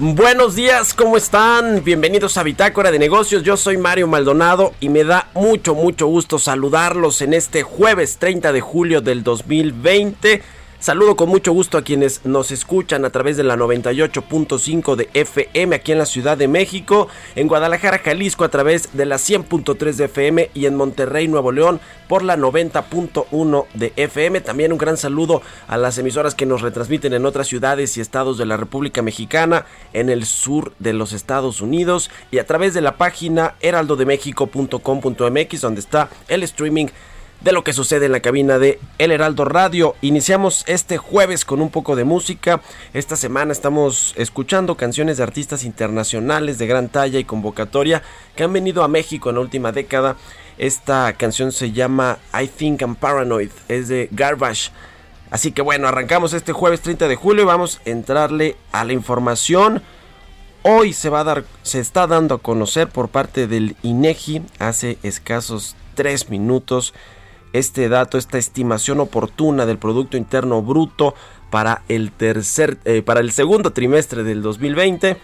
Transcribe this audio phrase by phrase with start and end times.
[0.00, 1.82] Buenos días, ¿cómo están?
[1.82, 3.42] Bienvenidos a Bitácora de Negocios.
[3.42, 8.52] Yo soy Mario Maldonado y me da mucho, mucho gusto saludarlos en este jueves 30
[8.52, 10.40] de julio del 2020.
[10.80, 15.74] Saludo con mucho gusto a quienes nos escuchan a través de la 98.5 de FM
[15.74, 20.04] aquí en la Ciudad de México, en Guadalajara, Jalisco a través de la 100.3 de
[20.04, 24.40] FM y en Monterrey, Nuevo León por la 90.1 de FM.
[24.40, 28.38] También un gran saludo a las emisoras que nos retransmiten en otras ciudades y estados
[28.38, 32.82] de la República Mexicana, en el sur de los Estados Unidos y a través de
[32.82, 36.86] la página heraldodemexico.com.mx donde está el streaming
[37.40, 39.94] de lo que sucede en la cabina de El Heraldo Radio.
[40.00, 42.60] Iniciamos este jueves con un poco de música.
[42.94, 48.02] Esta semana estamos escuchando canciones de artistas internacionales de gran talla y convocatoria
[48.34, 50.16] que han venido a México en la última década.
[50.58, 54.70] Esta canción se llama I Think I'm Paranoid, es de Garbage.
[55.30, 58.94] Así que bueno, arrancamos este jueves 30 de julio y vamos a entrarle a la
[58.94, 59.82] información.
[60.62, 64.98] Hoy se va a dar, se está dando a conocer por parte del INEGI hace
[65.04, 66.94] escasos tres minutos
[67.52, 71.14] este dato, esta estimación oportuna del Producto Interno Bruto
[71.50, 75.16] para el, tercer, eh, para el segundo trimestre del 2020.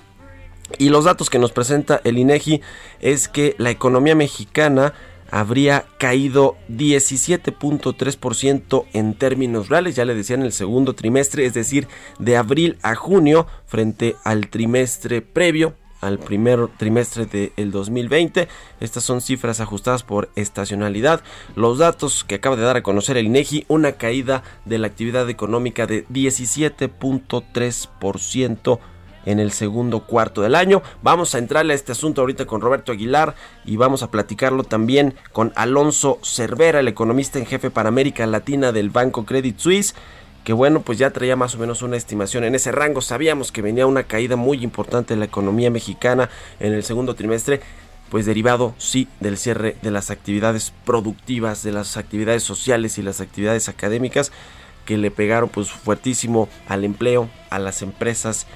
[0.79, 2.62] Y los datos que nos presenta el INEGI
[3.01, 4.95] es que la economía mexicana
[5.31, 11.89] habría caído 17.3% en términos reales, ya le decía en el segundo trimestre, es decir,
[12.19, 15.75] de abril a junio frente al trimestre previo
[16.05, 18.49] al primer trimestre del 2020.
[18.81, 21.23] Estas son cifras ajustadas por estacionalidad.
[21.57, 25.29] Los datos que acaba de dar a conocer el INEGI, una caída de la actividad
[25.31, 28.79] económica de 17.3%
[29.27, 30.83] en el segundo cuarto del año.
[31.03, 33.35] Vamos a entrarle a este asunto ahorita con Roberto Aguilar
[33.65, 38.73] y vamos a platicarlo también con Alonso Cervera, el economista en jefe para América Latina
[38.73, 39.95] del Banco Credit Suisse
[40.44, 43.00] que bueno, pues ya traía más o menos una estimación en ese rango.
[43.00, 46.28] Sabíamos que venía una caída muy importante de la economía mexicana
[46.60, 47.60] en el segundo trimestre,
[48.10, 53.22] pues derivado sí del cierre de las actividades productivas, de las actividades sociales y las
[53.22, 54.31] actividades académicas
[54.84, 58.47] que le pegaron pues fuertísimo al empleo, a las empresas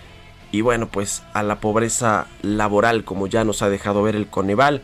[0.53, 4.83] y bueno, pues a la pobreza laboral como ya nos ha dejado ver el Coneval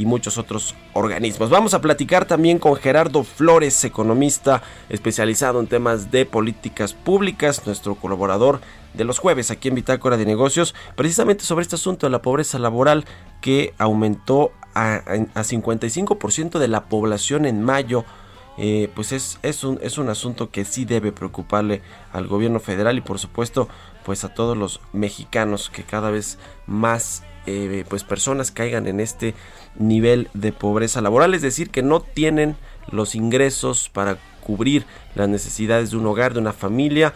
[0.00, 1.50] y muchos otros organismos.
[1.50, 7.96] Vamos a platicar también con Gerardo Flores, economista especializado en temas de políticas públicas, nuestro
[7.96, 8.62] colaborador
[8.94, 12.58] de los jueves aquí en Bitácora de Negocios, precisamente sobre este asunto de la pobreza
[12.58, 13.04] laboral
[13.42, 14.94] que aumentó a,
[15.34, 18.06] a 55% de la población en mayo.
[18.56, 21.82] Eh, pues es, es, un, es un asunto que sí debe preocuparle
[22.12, 23.68] al gobierno federal y por supuesto
[24.04, 29.34] pues a todos los mexicanos que cada vez más eh, pues personas caigan en este
[29.78, 32.56] nivel de pobreza laboral, es decir, que no tienen
[32.90, 34.84] los ingresos para cubrir
[35.14, 37.12] las necesidades de un hogar, de una familia,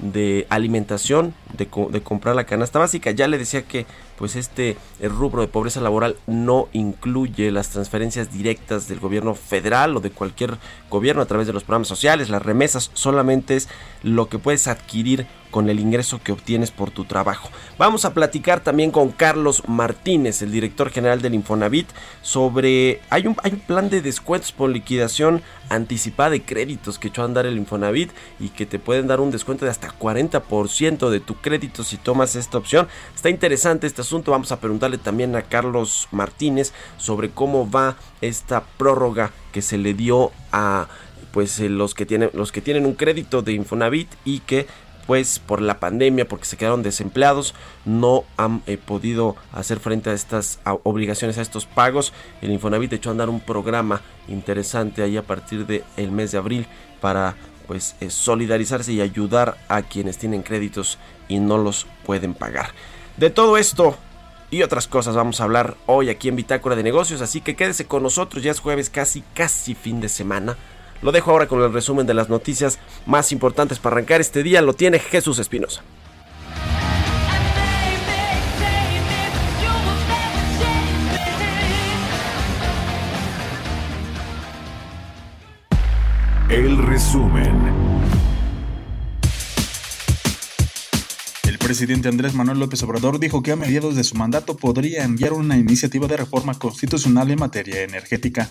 [0.00, 1.66] de alimentación, de,
[2.02, 3.10] comprar la canasta básica.
[3.10, 3.86] Ya le decía que
[4.16, 10.00] pues este rubro de pobreza laboral no incluye las transferencias directas del gobierno federal o
[10.00, 10.58] de cualquier
[10.90, 13.68] gobierno a través de los programas sociales, las remesas solamente es
[14.02, 17.48] lo que puedes adquirir con el ingreso que obtienes por tu trabajo.
[17.78, 21.88] Vamos a platicar también con Carlos Martínez, el director general del Infonavit,
[22.22, 27.22] sobre hay un, hay un plan de descuentos por liquidación anticipada de créditos que echó
[27.22, 31.20] a andar el Infonavit y que te pueden dar un descuento de hasta 40% de
[31.20, 32.88] tu crédito si tomas esta opción.
[33.14, 34.30] Está interesante este asunto.
[34.30, 39.94] Vamos a preguntarle también a Carlos Martínez sobre cómo va esta prórroga que se le
[39.94, 40.88] dio a
[41.32, 44.66] pues eh, los que tienen los que tienen un crédito de Infonavit y que
[45.08, 47.54] pues por la pandemia, porque se quedaron desempleados,
[47.86, 52.12] no han eh, podido hacer frente a estas obligaciones, a estos pagos.
[52.42, 56.66] El Infonavit echó a andar un programa interesante ahí a partir del mes de abril
[57.00, 57.36] para
[57.66, 60.98] pues eh, solidarizarse y ayudar a quienes tienen créditos
[61.28, 62.70] y no los pueden pagar.
[63.16, 63.96] De todo esto
[64.50, 67.86] y otras cosas vamos a hablar hoy aquí en Bitácora de Negocios, así que quédese
[67.86, 70.56] con nosotros, ya es jueves casi casi fin de semana.
[71.02, 74.62] Lo dejo ahora con el resumen de las noticias más importantes para arrancar este día.
[74.62, 75.82] Lo tiene Jesús Espinosa.
[86.48, 87.87] El resumen.
[91.68, 95.58] Presidente Andrés Manuel López Obrador dijo que a mediados de su mandato podría enviar una
[95.58, 98.50] iniciativa de reforma constitucional en materia energética.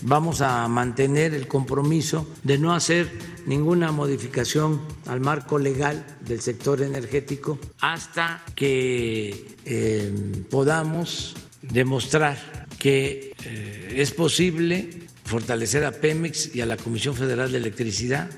[0.00, 3.12] Vamos a mantener el compromiso de no hacer
[3.44, 13.96] ninguna modificación al marco legal del sector energético hasta que eh, podamos demostrar que eh,
[13.98, 14.88] es posible
[15.26, 18.30] fortalecer a Pemex y a la Comisión Federal de Electricidad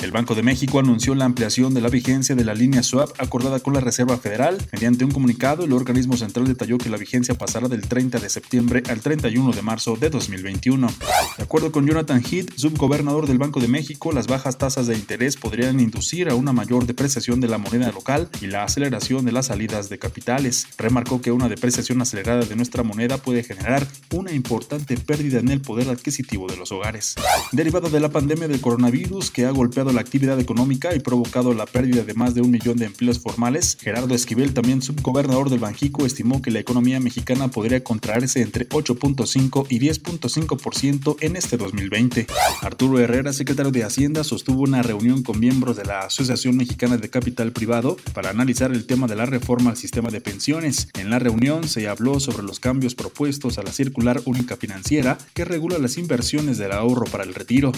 [0.00, 3.60] el Banco de México anunció la ampliación de la vigencia de la línea SWAP acordada
[3.60, 4.58] con la Reserva Federal.
[4.72, 8.82] Mediante un comunicado, el organismo central detalló que la vigencia pasará del 30 de septiembre
[8.88, 10.88] al 31 de marzo de 2021.
[11.36, 15.36] De acuerdo con Jonathan Heath, subgobernador del Banco de México, las bajas tasas de interés
[15.36, 19.46] podrían inducir a una mayor depreciación de la moneda local y la aceleración de las
[19.46, 20.66] salidas de capitales.
[20.78, 25.60] Remarcó que una depreciación acelerada de nuestra moneda puede generar una importante pérdida en el
[25.60, 27.16] poder adquisitivo de los hogares.
[27.50, 31.66] Derivado de la pandemia del coronavirus que ha golpeado la actividad económica y provocado la
[31.66, 36.06] pérdida de más de un millón de empleos formales, Gerardo Esquivel, también subgobernador del Banjico,
[36.06, 42.26] estimó que la economía mexicana podría contraerse entre 8.5 y 10.5% en este 2020.
[42.62, 47.10] Arturo Herrera, secretario de Hacienda, sostuvo una reunión con miembros de la Asociación Mexicana de
[47.10, 50.88] Capital Privado para analizar el tema de la reforma al sistema de pensiones.
[50.98, 55.44] En la reunión se habló sobre los cambios propuestos a la circular única financiera que
[55.44, 57.72] regula las inversiones del ahorro para el retiro.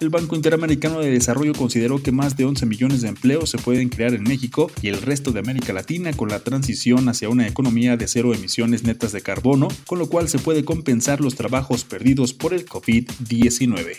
[0.00, 3.88] El Banco Interamericano de Desarrollo consideró que más de 11 millones de empleos se pueden
[3.88, 7.96] crear en México y el resto de América Latina con la transición hacia una economía
[7.96, 12.32] de cero emisiones netas de carbono, con lo cual se puede compensar los trabajos perdidos
[12.34, 13.96] por el COVID-19.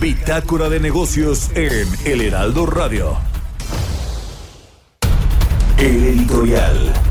[0.00, 3.16] Bitácora de negocios en El Heraldo Radio.
[5.78, 7.05] El editorial.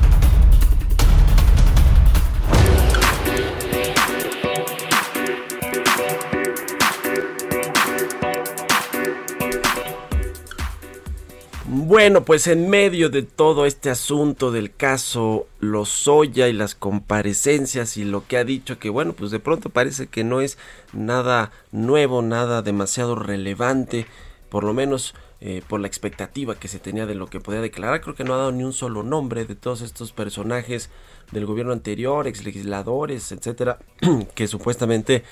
[12.06, 18.04] Bueno, pues en medio de todo este asunto del caso Lozoya y las comparecencias y
[18.04, 20.60] lo que ha dicho, que bueno, pues de pronto parece que no es
[20.94, 24.06] nada nuevo, nada demasiado relevante,
[24.50, 28.02] por lo menos eh, por la expectativa que se tenía de lo que podía declarar.
[28.02, 30.92] Creo que no ha dado ni un solo nombre de todos estos personajes
[31.32, 33.80] del gobierno anterior, ex legisladores, etcétera,
[34.36, 35.24] que supuestamente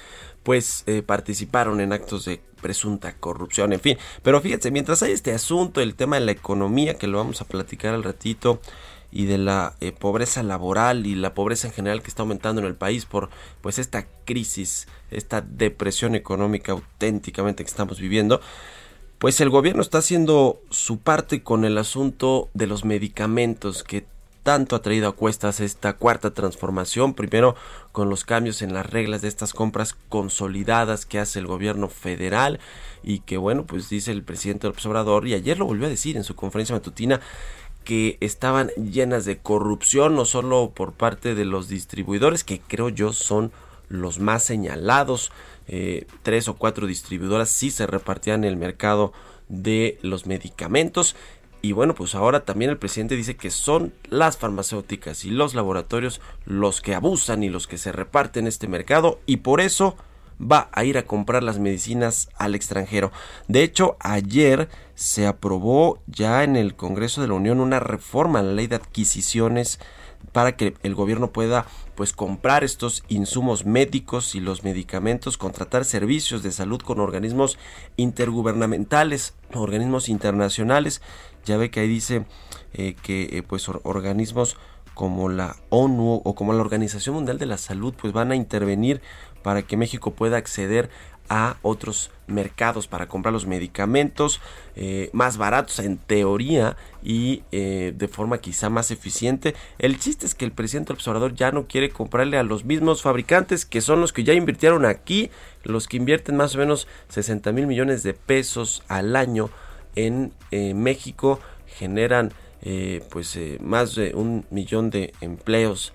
[0.43, 3.97] pues eh, participaron en actos de presunta corrupción, en fin.
[4.21, 7.45] Pero fíjense, mientras hay este asunto, el tema de la economía, que lo vamos a
[7.45, 8.59] platicar al ratito,
[9.13, 12.67] y de la eh, pobreza laboral y la pobreza en general que está aumentando en
[12.67, 13.29] el país por
[13.61, 18.41] pues esta crisis, esta depresión económica auténticamente que estamos viviendo,
[19.19, 24.07] pues el gobierno está haciendo su parte con el asunto de los medicamentos que
[24.43, 27.55] tanto ha traído a cuestas esta cuarta transformación, primero
[27.91, 32.59] con los cambios en las reglas de estas compras consolidadas que hace el gobierno federal
[33.03, 36.17] y que bueno, pues dice el presidente López Obrador y ayer lo volvió a decir
[36.17, 37.21] en su conferencia matutina
[37.85, 43.13] que estaban llenas de corrupción, no solo por parte de los distribuidores, que creo yo
[43.13, 43.51] son
[43.89, 45.31] los más señalados,
[45.67, 49.13] eh, tres o cuatro distribuidoras sí se repartían el mercado
[49.50, 51.15] de los medicamentos
[51.65, 56.20] y bueno, pues ahora también el presidente dice que son las farmacéuticas y los laboratorios
[56.43, 59.96] los que abusan y los que se reparten este mercado y por eso
[60.41, 63.13] va a ir a comprar las medicinas al extranjero.
[63.48, 68.43] De hecho, ayer se aprobó ya en el Congreso de la Unión una reforma a
[68.43, 69.79] la ley de adquisiciones
[70.34, 71.65] para que el gobierno pueda
[71.96, 77.58] pues comprar estos insumos médicos y los medicamentos, contratar servicios de salud con organismos
[77.96, 81.01] intergubernamentales, organismos internacionales
[81.45, 82.25] ya ve que ahí dice
[82.73, 84.57] eh, que eh, pues organismos
[84.93, 89.01] como la ONU o como la Organización Mundial de la Salud pues van a intervenir
[89.41, 90.89] para que México pueda acceder
[91.29, 94.41] a otros mercados para comprar los medicamentos
[94.75, 99.55] eh, más baratos en teoría y de forma quizá más eficiente.
[99.79, 103.65] El chiste es que el presidente observador ya no quiere comprarle a los mismos fabricantes
[103.65, 105.31] que son los que ya invirtieron aquí,
[105.63, 109.50] los que invierten más o menos 60 mil millones de pesos al año
[109.95, 112.31] en eh, México, generan
[113.09, 115.91] pues más de un millón de empleos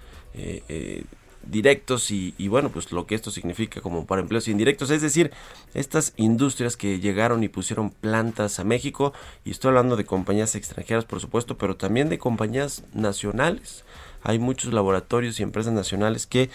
[1.51, 5.33] directos y, bueno, pues lo que esto significa como para empleos indirectos, es decir,
[5.75, 9.13] estas industrias que llegaron y pusieron plantas a México,
[9.45, 13.85] y estoy hablando de compañías extranjeras, por supuesto, pero también de compañías nacionales.
[14.23, 16.51] Hay muchos laboratorios y empresas nacionales que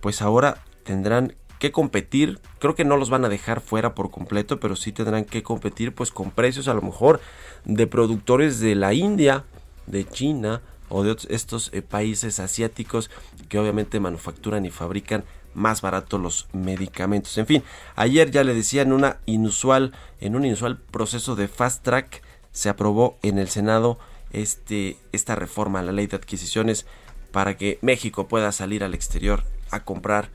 [0.00, 4.58] pues ahora tendrán que competir, creo que no los van a dejar fuera por completo,
[4.58, 7.20] pero sí tendrán que competir pues con precios a lo mejor
[7.64, 9.44] de productores de la India,
[9.86, 13.10] de China, o de estos eh, países asiáticos
[13.48, 15.24] que obviamente manufacturan y fabrican
[15.54, 17.38] más barato los medicamentos.
[17.38, 17.62] En fin,
[17.96, 22.68] ayer ya le decía en una inusual en un inusual proceso de fast track se
[22.68, 23.98] aprobó en el Senado
[24.32, 26.86] este esta reforma a la ley de adquisiciones
[27.32, 30.30] para que México pueda salir al exterior a comprar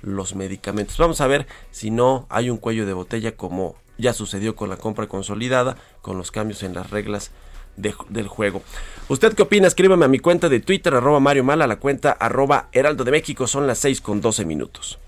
[0.00, 0.96] los medicamentos.
[0.98, 4.76] Vamos a ver si no hay un cuello de botella como ya sucedió con la
[4.76, 7.30] compra consolidada, con los cambios en las reglas
[7.76, 8.62] del juego.
[9.08, 9.66] ¿Usted qué opina?
[9.66, 13.10] Escríbame a mi cuenta de Twitter, arroba Mario Mal, a la cuenta arroba Heraldo de
[13.10, 13.46] México.
[13.46, 14.98] Son las 6 con 12 minutos.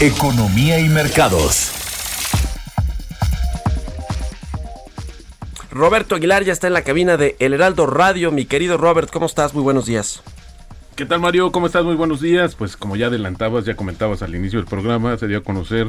[0.00, 1.72] Economía y mercados.
[5.70, 8.30] Roberto Aguilar ya está en la cabina de El Heraldo Radio.
[8.30, 9.54] Mi querido Robert, ¿cómo estás?
[9.54, 10.22] Muy buenos días.
[10.98, 11.52] ¿Qué tal Mario?
[11.52, 11.84] ¿Cómo estás?
[11.84, 12.56] Muy buenos días.
[12.56, 15.86] Pues como ya adelantabas, ya comentabas al inicio del programa, se dio a conocer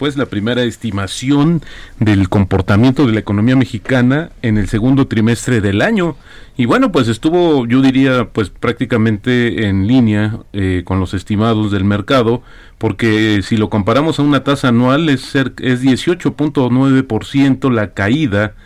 [0.00, 1.62] pues la primera estimación
[2.00, 6.16] del comportamiento de la economía mexicana en el segundo trimestre del año.
[6.56, 11.84] Y bueno, pues estuvo, yo diría, pues prácticamente en línea eh, con los estimados del
[11.84, 12.42] mercado,
[12.78, 18.56] porque si lo comparamos a una tasa anual es, es 18.9% la caída,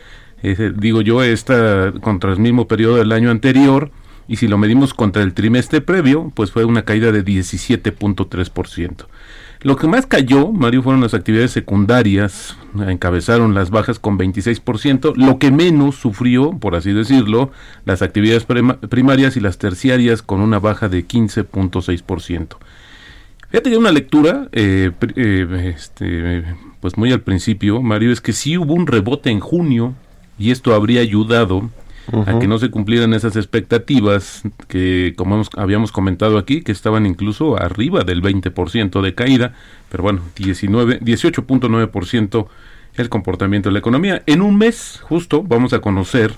[0.76, 3.90] digo yo, esta contra el mismo periodo del año anterior,
[4.28, 9.06] y si lo medimos contra el trimestre previo, pues fue una caída de 17.3%.
[9.62, 12.56] Lo que más cayó, Mario, fueron las actividades secundarias,
[12.88, 17.52] encabezaron las bajas con 26%, lo que menos sufrió, por así decirlo,
[17.84, 18.44] las actividades
[18.88, 22.56] primarias y las terciarias con una baja de 15.6%.
[23.50, 26.42] Fíjate que una lectura, eh, eh, este,
[26.80, 29.94] pues muy al principio, Mario, es que sí hubo un rebote en junio
[30.38, 31.70] y esto habría ayudado
[32.26, 37.60] a que no se cumplieran esas expectativas que, como habíamos comentado aquí, que estaban incluso
[37.60, 39.54] arriba del 20% de caída,
[39.88, 42.46] pero bueno, 19, 18.9%
[42.96, 44.22] el comportamiento de la economía.
[44.26, 46.34] En un mes, justo, vamos a conocer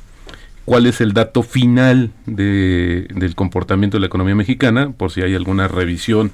[0.64, 5.34] cuál es el dato final de, del comportamiento de la economía mexicana, por si hay
[5.34, 6.32] alguna revisión.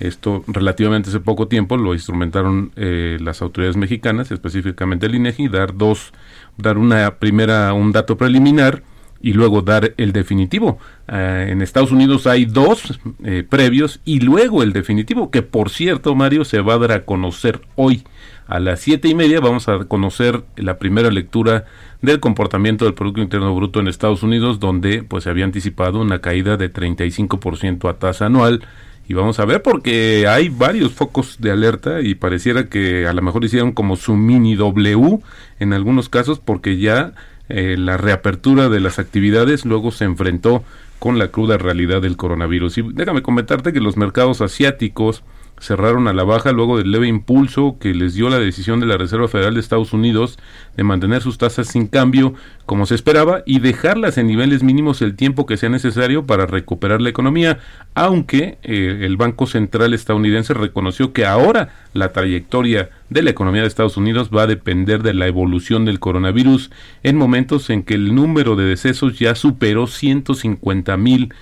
[0.00, 5.76] Esto relativamente hace poco tiempo lo instrumentaron eh, las autoridades mexicanas, específicamente el INEGI, dar
[5.76, 6.12] dos
[6.56, 8.82] dar una primera, un dato preliminar
[9.22, 10.78] y luego dar el definitivo.
[11.08, 16.14] Eh, en Estados Unidos hay dos eh, previos y luego el definitivo, que por cierto,
[16.14, 18.02] Mario, se va a dar a conocer hoy.
[18.48, 21.64] A las siete y media vamos a conocer la primera lectura
[22.02, 26.18] del comportamiento del Producto Interno Bruto en Estados Unidos, donde pues se había anticipado una
[26.18, 28.66] caída de 35% a tasa anual
[29.08, 33.22] y vamos a ver porque hay varios focos de alerta y pareciera que a lo
[33.22, 35.18] mejor hicieron como su mini W
[35.58, 37.12] en algunos casos porque ya
[37.48, 40.64] eh, la reapertura de las actividades luego se enfrentó
[40.98, 42.78] con la cruda realidad del coronavirus.
[42.78, 45.24] Y déjame comentarte que los mercados asiáticos
[45.60, 48.96] cerraron a la baja luego del leve impulso que les dio la decisión de la
[48.96, 50.38] Reserva Federal de Estados Unidos
[50.76, 52.34] de mantener sus tasas sin cambio
[52.66, 57.00] como se esperaba y dejarlas en niveles mínimos el tiempo que sea necesario para recuperar
[57.00, 57.60] la economía,
[57.94, 63.68] aunque eh, el Banco Central estadounidense reconoció que ahora la trayectoria de la economía de
[63.68, 66.70] Estados Unidos va a depender de la evolución del coronavirus
[67.02, 71.32] en momentos en que el número de decesos ya superó 150 mil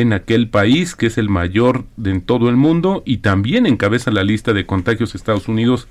[0.00, 4.10] en aquel país que es el mayor de en todo el mundo y también encabeza
[4.10, 5.86] la lista de contagios Estados Unidos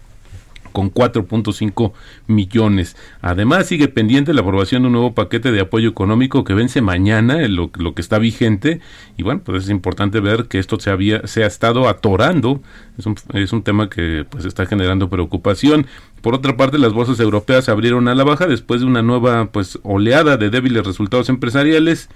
[0.73, 1.93] con 4.5
[2.27, 2.97] millones.
[3.21, 7.47] Además, sigue pendiente la aprobación de un nuevo paquete de apoyo económico que vence mañana,
[7.47, 8.81] lo, lo que está vigente.
[9.15, 12.61] Y bueno, pues es importante ver que esto se, había, se ha estado atorando.
[12.97, 15.85] Es un, es un tema que pues está generando preocupación.
[16.21, 19.79] Por otra parte, las bolsas europeas abrieron a la baja después de una nueva pues
[19.83, 22.09] oleada de débiles resultados empresariales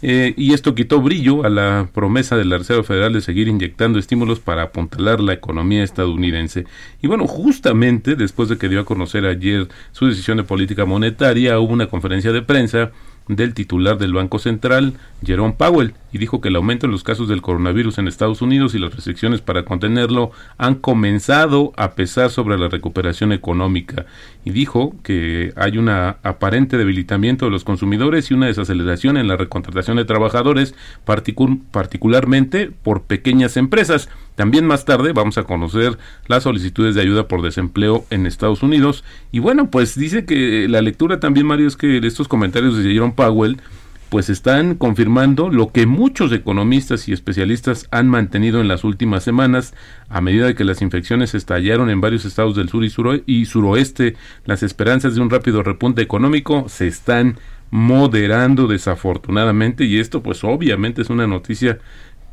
[0.00, 3.98] eh, y esto quitó brillo a la promesa de la Reserva Federal de seguir inyectando
[3.98, 6.66] estímulos para apuntalar la economía estadounidense.
[7.02, 11.58] Y bueno, justamente después de que dio a conocer ayer su decisión de política monetaria,
[11.58, 12.92] hubo una conferencia de prensa
[13.28, 14.94] del titular del Banco Central,
[15.24, 18.74] Jerome Powell, y dijo que el aumento en los casos del coronavirus en Estados Unidos
[18.74, 24.06] y las restricciones para contenerlo han comenzado a pesar sobre la recuperación económica.
[24.44, 29.36] Y dijo que hay un aparente debilitamiento de los consumidores y una desaceleración en la
[29.36, 34.08] recontratación de trabajadores, particularmente por pequeñas empresas.
[34.34, 39.04] También más tarde vamos a conocer las solicitudes de ayuda por desempleo en Estados Unidos.
[39.32, 43.14] Y bueno, pues dice que la lectura también, Mario, es que estos comentarios de Jerome
[43.18, 43.60] Powell
[44.08, 49.74] pues están confirmando lo que muchos economistas y especialistas han mantenido en las últimas semanas,
[50.08, 54.16] a medida de que las infecciones estallaron en varios estados del sur y, y suroeste,
[54.46, 57.38] las esperanzas de un rápido repunte económico se están
[57.70, 61.78] moderando desafortunadamente y esto pues obviamente es una noticia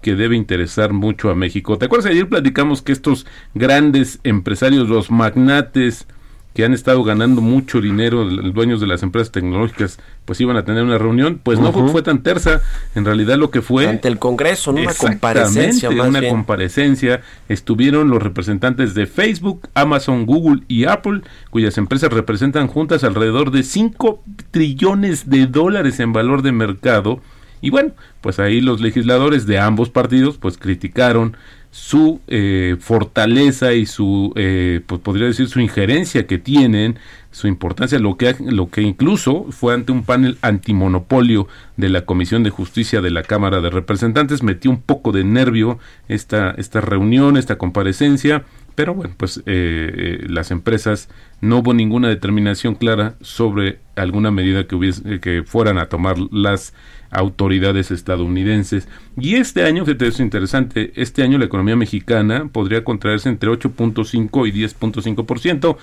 [0.02, 1.78] que debe interesar mucho a México.
[1.78, 2.12] ¿Te acuerdas?
[2.12, 6.08] Ayer platicamos que estos grandes empresarios, los magnates,
[6.56, 10.64] que han estado ganando mucho dinero, los dueños de las empresas tecnológicas, pues iban a
[10.64, 12.62] tener una reunión, pues no fue tan tersa,
[12.96, 13.90] en realidad lo que fue...
[13.90, 15.92] Ante el Congreso, en una comparecencia.
[15.92, 17.20] Más una comparecencia,
[17.50, 23.62] estuvieron los representantes de Facebook, Amazon, Google y Apple, cuyas empresas representan juntas alrededor de
[23.62, 27.20] 5 trillones de dólares en valor de mercado,
[27.60, 31.36] y bueno, pues ahí los legisladores de ambos partidos pues criticaron
[31.76, 36.98] su eh, fortaleza y su, eh, pues podría decir, su injerencia que tienen,
[37.32, 42.44] su importancia, lo que, lo que incluso fue ante un panel antimonopolio de la Comisión
[42.44, 45.78] de Justicia de la Cámara de Representantes, metió un poco de nervio
[46.08, 51.10] esta, esta reunión, esta comparecencia, pero bueno, pues eh, las empresas
[51.42, 56.74] no hubo ninguna determinación clara sobre alguna medida que, hubiese, que fueran a tomar las
[57.16, 58.88] autoridades estadounidenses.
[59.20, 64.48] Y este año, fíjate, es interesante, este año la economía mexicana podría contraerse entre 8.5
[64.48, 65.78] y 10.5%.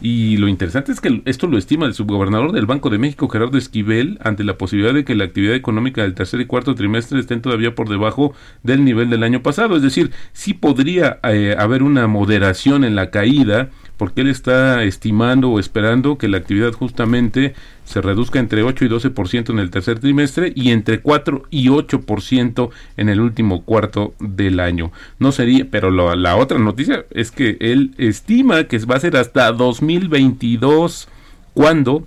[0.00, 3.56] Y lo interesante es que esto lo estima el subgobernador del Banco de México, Gerardo
[3.56, 7.40] Esquivel, ante la posibilidad de que la actividad económica del tercer y cuarto trimestre estén
[7.40, 8.34] todavía por debajo
[8.64, 9.76] del nivel del año pasado.
[9.76, 15.50] Es decir, sí podría eh, haber una moderación en la caída, porque él está estimando
[15.50, 19.98] o esperando que la actividad justamente se reduzca entre 8 y 12% en el tercer
[19.98, 24.92] trimestre y entre 4 y 8% en el último cuarto del año.
[25.18, 29.52] No sería, pero la otra noticia es que él estima que va a ser hasta
[29.52, 31.08] 2022
[31.54, 32.04] cuando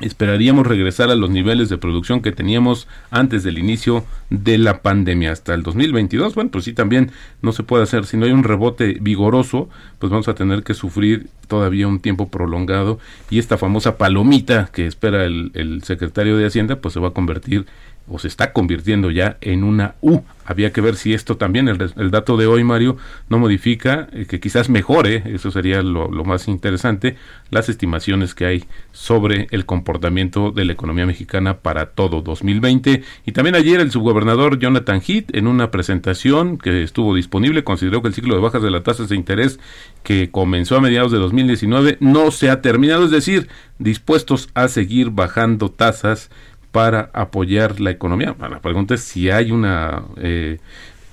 [0.00, 5.32] esperaríamos regresar a los niveles de producción que teníamos antes del inicio de la pandemia
[5.32, 6.34] hasta el 2022.
[6.34, 8.04] Bueno, pues sí, también no se puede hacer.
[8.06, 12.28] Si no hay un rebote vigoroso, pues vamos a tener que sufrir todavía un tiempo
[12.28, 12.98] prolongado
[13.30, 17.12] y esta famosa palomita que espera el, el secretario de Hacienda, pues se va a
[17.12, 17.66] convertir
[18.08, 20.20] o se está convirtiendo ya en una U.
[20.46, 22.98] Había que ver si esto también, el, dato de hoy, Mario,
[23.30, 27.16] no modifica, eh, que quizás mejore, eso sería lo, más interesante,
[27.50, 33.02] las estimaciones que hay sobre el comportamiento de la economía mexicana para todo 2020.
[33.24, 38.08] Y también ayer el subgobernador Jonathan Heath, en una presentación que estuvo disponible, consideró que
[38.08, 39.58] el ciclo de bajas de las tasas de interés
[40.02, 45.08] que comenzó a mediados de 2019 no se ha terminado, es decir, dispuestos a seguir
[45.08, 46.30] bajando tasas
[46.74, 48.34] para apoyar la economía.
[48.36, 50.58] La pregunta es si hay una eh,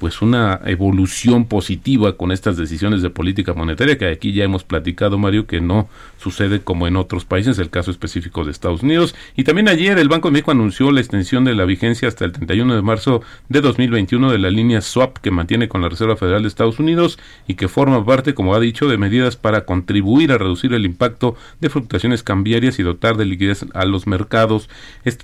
[0.02, 5.20] pues una evolución positiva con estas decisiones de política monetaria que aquí ya hemos platicado
[5.20, 9.14] Mario que no sucede como en otros países el caso específico de Estados Unidos.
[9.36, 12.32] Y también ayer el Banco de México anunció la extensión de la vigencia hasta el
[12.32, 16.42] 31 de marzo de 2021 de la línea swap que mantiene con la Reserva Federal
[16.42, 20.40] de Estados Unidos y que forma parte como ha dicho de medidas para contribuir a
[20.40, 24.68] reducir el impacto de fluctuaciones cambiarias y dotar de liquidez a los mercados.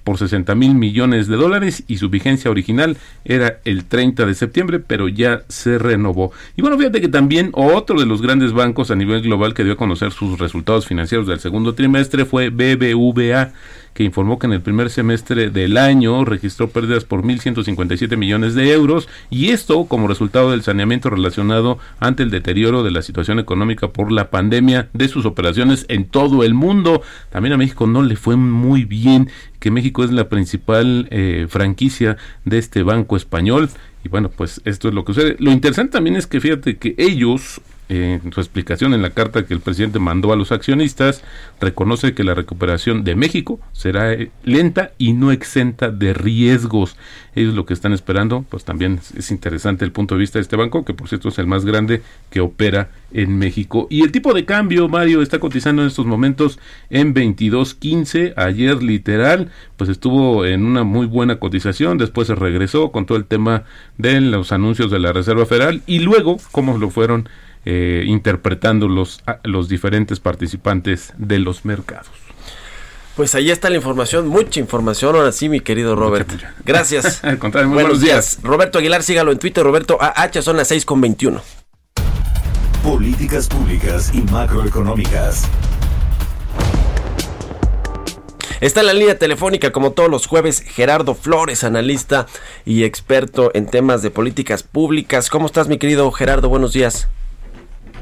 [0.03, 4.66] Por 60 mil millones de dólares y su vigencia original era el 30 de septiembre
[4.85, 6.31] pero ya se renovó.
[6.55, 9.73] Y bueno, fíjate que también otro de los grandes bancos a nivel global que dio
[9.73, 13.53] a conocer sus resultados financieros del segundo trimestre fue BBVA
[13.97, 18.71] que informó que en el primer semestre del año registró pérdidas por 1.157 millones de
[18.71, 23.87] euros y esto como resultado del saneamiento relacionado ante el deterioro de la situación económica
[23.87, 27.01] por la pandemia de sus operaciones en todo el mundo.
[27.31, 32.17] También a México no le fue muy bien, que México es la principal eh, franquicia
[32.45, 33.67] de este banco español.
[34.07, 35.35] Y bueno, pues esto es lo que sucede.
[35.37, 39.53] Lo interesante también es que fíjate que ellos en su explicación en la carta que
[39.53, 41.23] el presidente mandó a los accionistas,
[41.59, 46.97] reconoce que la recuperación de México será eh, lenta y no exenta de riesgos.
[47.35, 50.55] Ellos lo que están esperando, pues también es interesante el punto de vista de este
[50.55, 53.87] banco, que por cierto es el más grande que opera en México.
[53.89, 58.33] Y el tipo de cambio, Mario, está cotizando en estos momentos en 22.15.
[58.35, 63.25] Ayer literal, pues estuvo en una muy buena cotización, después se regresó con todo el
[63.25, 63.63] tema
[63.97, 67.29] de los anuncios de la Reserva Federal y luego cómo lo fueron
[67.69, 72.07] eh, interpretando los, los diferentes participantes de los mercados.
[73.17, 76.31] Pues ahí está la información, mucha información ahora sí, mi querido Robert.
[76.63, 77.21] Gracias.
[77.25, 78.39] Al contrario, muy buenos, días.
[78.41, 81.41] Roberto Aguilar, sígalo en Twitter, Roberto AH, son las 6 con 21.
[82.83, 85.43] Políticas públicas y macroeconómicas.
[88.61, 92.27] Está en la línea telefónica, como todos los jueves, Gerardo Flores, analista
[92.63, 95.29] y experto en temas de políticas públicas.
[95.29, 96.47] ¿Cómo estás, mi querido Gerardo?
[96.47, 97.09] Buenos días.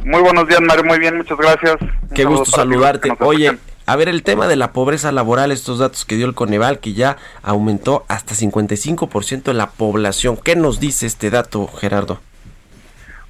[0.05, 0.83] Muy buenos días, Mario.
[0.83, 1.77] Muy bien, muchas gracias.
[2.13, 3.11] Qué gusto saludarte.
[3.21, 6.79] Oye, a ver, el tema de la pobreza laboral, estos datos que dio el Coneval,
[6.79, 10.37] que ya aumentó hasta 55% de la población.
[10.37, 12.19] ¿Qué nos dice este dato, Gerardo?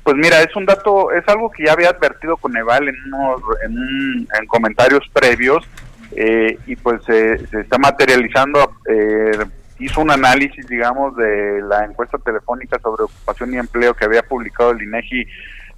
[0.04, 4.28] Pues mira, es un dato, es algo que ya había advertido Coneval en, unos, en,
[4.38, 5.66] en comentarios previos
[6.12, 8.76] eh, y pues se está materializando.
[8.90, 9.46] Eh,
[9.80, 14.72] hizo un análisis, digamos, de la encuesta telefónica sobre ocupación y empleo que había publicado
[14.72, 15.26] el INEGI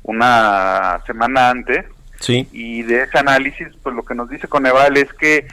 [0.08, 1.86] una semana antes.
[2.20, 2.48] Sí.
[2.52, 5.48] Y de ese análisis, pues lo que nos dice Coneval es que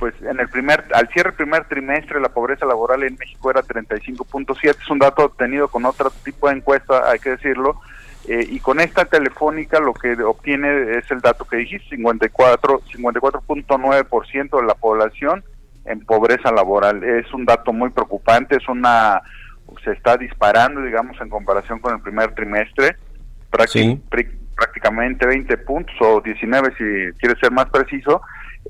[0.00, 3.62] pues en el primer al cierre del primer trimestre la pobreza laboral en México era
[3.62, 7.80] 35.7, es un dato obtenido con otro tipo de encuesta, hay que decirlo,
[8.28, 14.60] eh, y con esta telefónica lo que obtiene es el dato que dijiste, 54 54.9%
[14.60, 15.44] de la población
[15.84, 17.02] en pobreza laboral.
[17.02, 19.22] Es un dato muy preocupante, es una
[19.84, 22.96] se está disparando, digamos, en comparación con el primer trimestre,
[23.50, 28.20] prácticamente 20 puntos o 19 si quieres ser más preciso.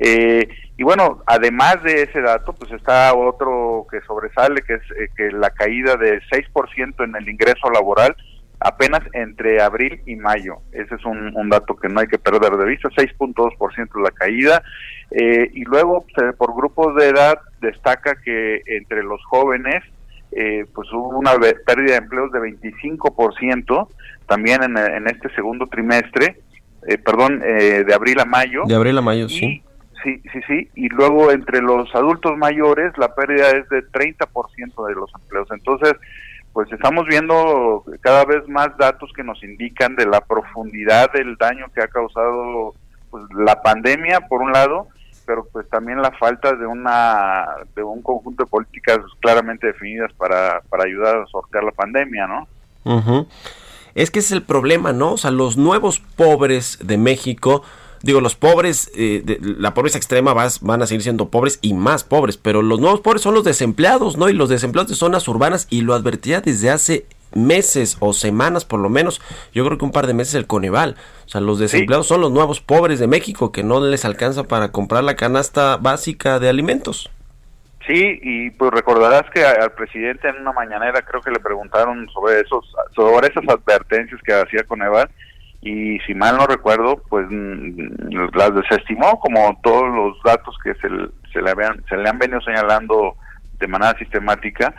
[0.01, 5.09] Eh, y bueno, además de ese dato, pues está otro que sobresale, que es eh,
[5.17, 8.15] que la caída de 6% en el ingreso laboral,
[8.61, 10.59] apenas entre abril y mayo.
[10.73, 14.63] Ese es un, dato que no hay que perder de vista, 6.2% la caída.
[15.11, 16.05] Eh, y luego,
[16.37, 19.83] por grupos de edad, destaca que entre los jóvenes,
[20.33, 21.33] eh, pues hubo una
[21.67, 23.89] pérdida de empleos de 25%
[24.27, 26.41] también en, en este segundo trimestre,
[26.87, 28.63] eh, perdón, de abril a mayo.
[28.67, 29.63] De abril a mayo, sí.
[30.03, 30.71] Sí, sí, sí.
[30.75, 35.49] Y luego entre los adultos mayores la pérdida es de 30% de los empleos.
[35.51, 35.95] Entonces,
[36.53, 41.67] pues estamos viendo cada vez más datos que nos indican de la profundidad del daño
[41.75, 42.75] que ha causado
[43.11, 44.89] pues, la pandemia, por un lado,
[45.29, 47.45] pero pues también la falta de una
[47.77, 52.49] de un conjunto de políticas claramente definidas para, para ayudar a sortear la pandemia, ¿no?
[53.95, 55.13] Es que es el problema, ¿no?
[55.13, 57.63] O sea, los nuevos pobres de México
[58.01, 61.75] digo, los pobres, eh, de, la pobreza extrema vas, van a seguir siendo pobres y
[61.75, 64.31] más pobres, pero los nuevos pobres son los desempleados, ¿no?
[64.31, 68.81] Y los desempleados de zonas urbanas, y lo advertía desde hace meses o semanas por
[68.81, 69.21] lo menos,
[69.53, 72.33] yo creo que un par de meses el Coneval, o sea, los desempleados son los
[72.33, 77.11] nuevos pobres de México que no les alcanza para comprar la canasta básica de alimentos.
[77.87, 82.41] Sí, y pues recordarás que al presidente en una mañanera creo que le preguntaron sobre
[82.41, 85.09] esos sobre esas advertencias que hacía Coneval
[85.61, 90.89] y si mal no recuerdo, pues mm, las desestimó como todos los datos que se,
[91.33, 93.17] se, le, habían, se le han venido señalando
[93.59, 94.73] de manera sistemática,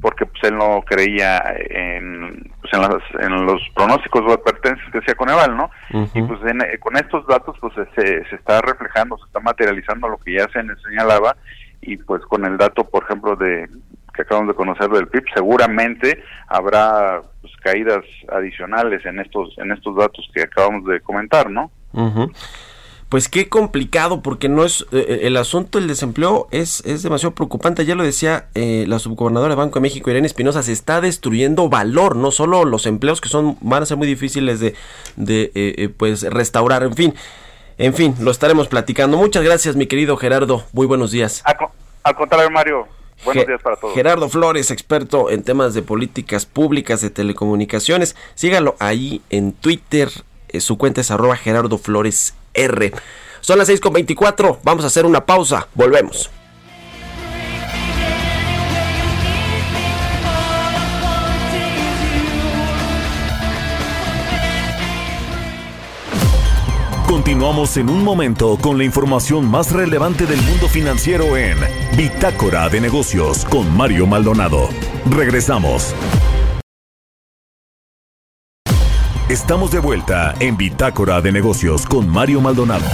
[0.00, 2.72] porque pues él no creía en, pues,
[3.20, 5.70] en, los pronósticos o advertencias que hacía Coneval, ¿no?
[5.90, 10.18] Y pues eh, con estos datos pues se, se está reflejando, se está materializando lo
[10.18, 11.36] que ya se señalaba
[11.80, 13.68] y pues con el dato, por ejemplo, de
[14.14, 19.96] que acabamos de conocer del PIB, seguramente habrá pues, caídas adicionales en estos en estos
[19.96, 21.70] datos que acabamos de comentar, ¿no?
[23.08, 27.34] Pues qué complicado, porque no es eh, eh, el asunto del desempleo es, es demasiado
[27.34, 27.84] preocupante.
[27.84, 31.68] Ya lo decía eh, la subgobernadora de Banco de México, Irene Espinosa, se está destruyendo
[31.68, 34.74] valor, no solo los empleos que son van a ser muy difíciles de,
[35.14, 37.14] de pues restaurar, en fin.
[37.78, 39.18] En fin, lo estaremos platicando.
[39.18, 40.64] Muchas gracias, mi querido Gerardo.
[40.72, 41.44] Muy buenos días.
[42.02, 42.88] al contrario, Mario.
[43.24, 43.94] Buenos días para todos.
[43.94, 48.16] Gerardo Flores, experto en temas de políticas públicas de telecomunicaciones.
[48.34, 50.10] Sígalo ahí en Twitter.
[50.48, 52.34] Eh, su cuenta es arroba Gerardo Flores
[53.40, 54.58] Son las 6.24.
[54.62, 55.68] Vamos a hacer una pausa.
[55.74, 56.30] Volvemos.
[67.06, 71.56] Continuamos en un momento con la información más relevante del mundo financiero en
[71.96, 74.68] Bitácora de Negocios con Mario Maldonado.
[75.10, 75.94] Regresamos.
[79.28, 82.86] Estamos de vuelta en Bitácora de Negocios con Mario Maldonado.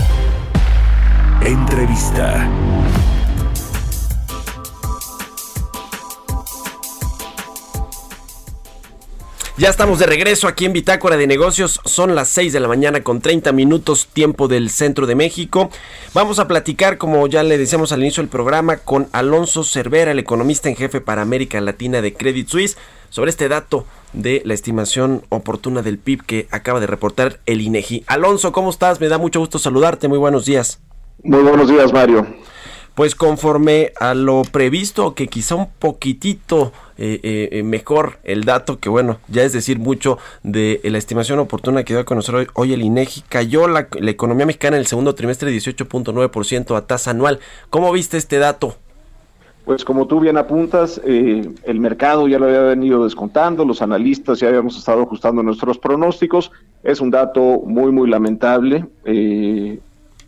[1.45, 2.51] Entrevista.
[9.59, 11.83] Ya estamos de regreso aquí en Bitácora de Negocios.
[11.85, 15.68] Son las 6 de la mañana con 30 minutos tiempo del centro de México.
[16.14, 20.18] Vamos a platicar, como ya le decíamos al inicio del programa, con Alonso Cervera, el
[20.18, 22.79] economista en jefe para América Latina de Credit Suisse,
[23.11, 28.05] sobre este dato de la estimación oportuna del PIB que acaba de reportar el INEGI.
[28.07, 29.01] Alonso, ¿cómo estás?
[29.01, 30.09] Me da mucho gusto saludarte.
[30.09, 30.81] Muy buenos días.
[31.22, 32.27] Muy buenos días, Mario.
[32.94, 38.88] pues conforme a lo previsto, que quizá un poquitito eh, eh, mejor el dato, que
[38.88, 42.83] bueno, ya es decir mucho de la estimación oportuna que dio a conocer hoy, el
[42.83, 47.40] INEGI, cayó la, la economía mexicana en el segundo trimestre 18.9% a tasa anual.
[47.70, 48.77] ¿Cómo viste este dato?
[49.64, 54.40] Pues como tú bien apuntas, eh, el mercado ya lo había venido descontando, los analistas
[54.40, 56.51] ya habíamos estado ajustando nuestros pronósticos.
[56.83, 59.79] Es un dato muy, muy lamentable, eh,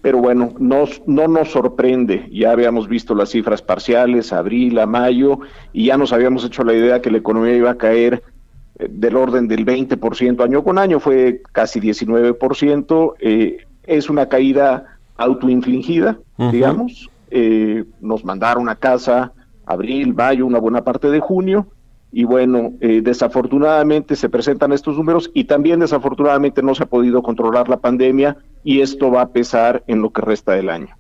[0.03, 2.29] pero bueno, nos, no nos sorprende.
[2.31, 5.41] Ya habíamos visto las cifras parciales, abril a mayo,
[5.73, 8.23] y ya nos habíamos hecho la idea que la economía iba a caer
[8.79, 13.57] eh, del orden del 20% año con año, fue casi 19%.
[13.83, 19.33] es una caída autoinfligida, digamos eh, nos mandaron a casa
[19.67, 21.67] abril, mayo, una buena parte de junio,
[22.13, 27.25] y bueno, eh, desafortunadamente se presentan estos números y también desafortunadamente no se ha podido
[27.25, 30.97] controlar la pandemia y esto va a pesar en lo que resta del año.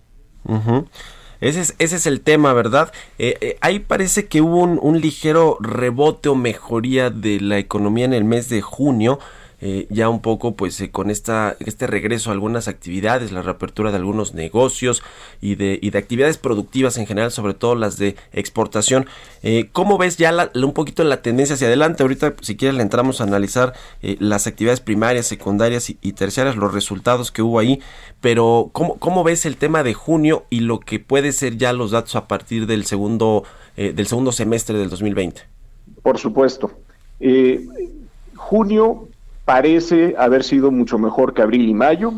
[1.40, 2.90] Ese es, ese es el tema, ¿verdad?
[3.18, 8.24] Eh, ahí parece que hubo un ligero rebote o mejoría de la economía en el
[8.24, 9.20] mes de junio.
[9.66, 13.90] Eh, ya un poco pues eh, con esta, este regreso a algunas actividades, la reapertura
[13.90, 15.02] de algunos negocios
[15.40, 19.06] y de, y de actividades productivas en general, sobre todo las de exportación.
[19.42, 22.02] Eh, ¿Cómo ves ya un poquito la tendencia hacia adelante?
[22.02, 23.72] Ahorita si quieres le entramos a analizar
[24.02, 27.80] las actividades primarias, secundarias y, terciarias, los resultados que hubo ahí,
[28.20, 31.90] pero ¿cómo, ¿cómo ves el tema de junio y lo que puede ser ya los
[31.90, 33.44] datos a partir del segundo,
[33.76, 35.40] del segundo semestre del 2020?
[36.02, 36.70] Por supuesto.
[38.34, 39.08] junio
[39.44, 42.12] parece haber sido mucho mejor que abril y mayo.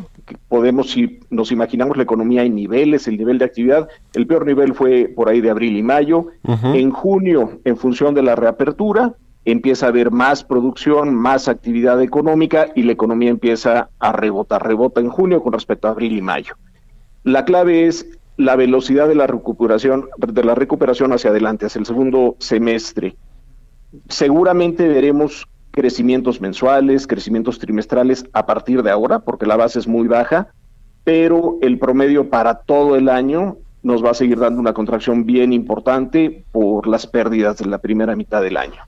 [0.48, 4.74] Podemos, si nos imaginamos la economía en niveles, el nivel de actividad, el peor nivel
[4.74, 6.28] fue por ahí de abril y mayo.
[6.44, 12.68] En junio, en función de la reapertura, empieza a haber más producción, más actividad económica
[12.74, 16.54] y la economía empieza a rebotar, rebota en junio con respecto a abril y mayo.
[17.22, 21.86] La clave es la velocidad de la recuperación, de la recuperación hacia adelante, hacia el
[21.86, 23.16] segundo semestre.
[24.08, 30.08] Seguramente veremos crecimientos mensuales, crecimientos trimestrales a partir de ahora, porque la base es muy
[30.08, 30.48] baja,
[31.04, 35.52] pero el promedio para todo el año nos va a seguir dando una contracción bien
[35.52, 38.82] importante por las pérdidas de la primera mitad del año.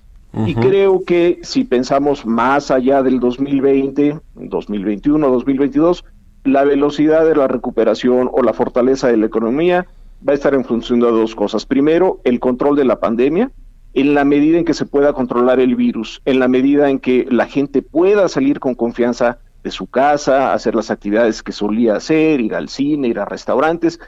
[0.47, 6.05] Y creo que si pensamos más allá del 2020, 2021, 2022,
[6.45, 9.87] la velocidad de la recuperación o la fortaleza de la economía
[10.27, 11.67] va a estar en función de dos cosas.
[11.67, 13.51] Primero, el control de la pandemia,
[13.95, 17.27] en la medida en que se pueda controlar el virus, en la medida en que
[17.31, 22.41] la gente pueda salir con confianza de su casa, hacer las actividades que solía hacer,
[22.41, 23.99] ir al cine, ir a restaurantes,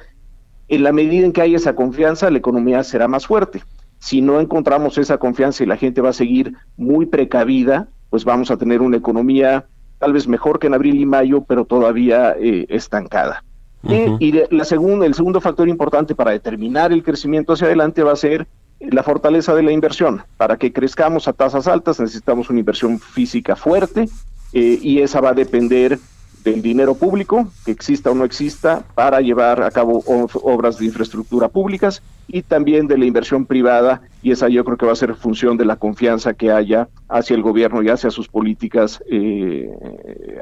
[0.69, 3.63] en la medida en que haya esa confianza, la economía será más fuerte.
[3.99, 8.51] Si no encontramos esa confianza y la gente va a seguir muy precavida, pues vamos
[8.51, 9.67] a tener una economía
[9.99, 13.45] tal vez mejor que en abril y mayo, pero todavía eh, estancada.
[13.83, 18.17] y la segunda, el segundo factor importante para determinar el crecimiento hacia adelante va a
[18.17, 18.47] ser
[18.81, 20.23] la fortaleza de la inversión.
[20.37, 24.09] Para que crezcamos a tasas altas necesitamos una inversión física fuerte
[24.53, 25.99] eh, y esa va a depender
[26.45, 31.49] del dinero público, que exista o no exista, para llevar a cabo obras de infraestructura
[31.49, 35.15] públicas y también de la inversión privada, y esa yo creo que va a ser
[35.17, 39.69] función de la confianza que haya hacia el gobierno y hacia sus políticas eh,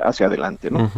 [0.02, 0.70] hacia adelante.
[0.70, 0.90] ¿no?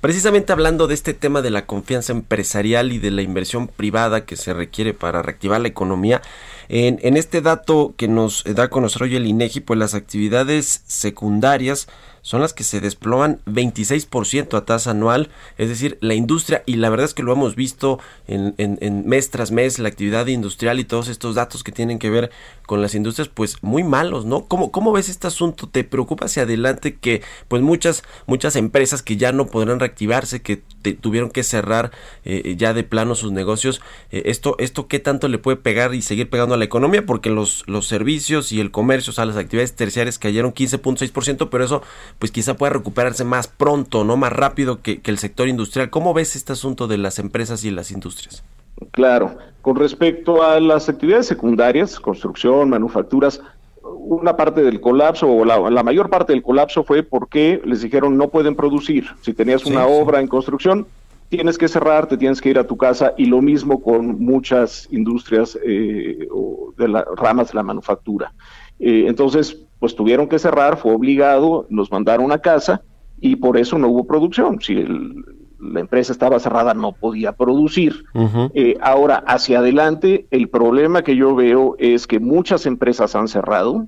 [0.00, 4.36] Precisamente hablando de este tema de la confianza empresarial y de la inversión privada que
[4.36, 6.22] se requiere para reactivar la economía,
[6.68, 10.82] en, en este dato que nos da a conocer hoy el INEGI, pues las actividades
[10.86, 11.88] secundarias
[12.26, 16.90] son las que se desploman 26% a tasa anual, es decir, la industria, y la
[16.90, 20.84] verdad es que lo hemos visto en, en, mes tras mes, la actividad industrial y
[20.84, 22.32] todos estos datos que tienen que ver
[22.66, 24.46] con las industrias, pues muy malos, ¿no?
[24.46, 25.68] ¿Cómo, cómo ves este asunto?
[25.68, 30.56] ¿Te preocupa hacia adelante que pues muchas, muchas empresas que ya no podrán reactivarse, que
[31.00, 31.92] tuvieron que cerrar
[32.24, 36.02] eh, ya de plano sus negocios, eh, esto, esto qué tanto le puede pegar y
[36.02, 37.06] seguir pegando a la economía?
[37.06, 41.64] Porque los, los servicios y el comercio, o sea, las actividades terciarias cayeron 15.6%, pero
[41.64, 41.82] eso
[42.18, 45.90] pues quizá pueda recuperarse más pronto, no más rápido que, el sector industrial.
[45.90, 48.42] ¿Cómo ves este asunto de las empresas y las industrias?
[48.90, 53.40] Claro, con respecto a las actividades secundarias, construcción, manufacturas,
[53.82, 58.28] una parte del colapso o la, mayor parte del colapso fue porque les dijeron no
[58.28, 59.06] pueden producir.
[59.22, 60.86] Si tenías una obra en construcción,
[61.28, 64.88] tienes que cerrar, te tienes que ir a tu casa y lo mismo con muchas
[64.90, 68.32] industrias eh, o de las ramas de la manufactura.
[68.78, 72.82] Eh, entonces, pues tuvieron que cerrar, fue obligado, nos mandaron a casa
[73.20, 74.60] y por eso no hubo producción.
[74.60, 74.84] Si
[75.58, 78.04] la empresa estaba cerrada, no podía producir.
[78.54, 83.86] Eh, ahora, hacia adelante, el problema que yo veo es que muchas empresas han cerrado,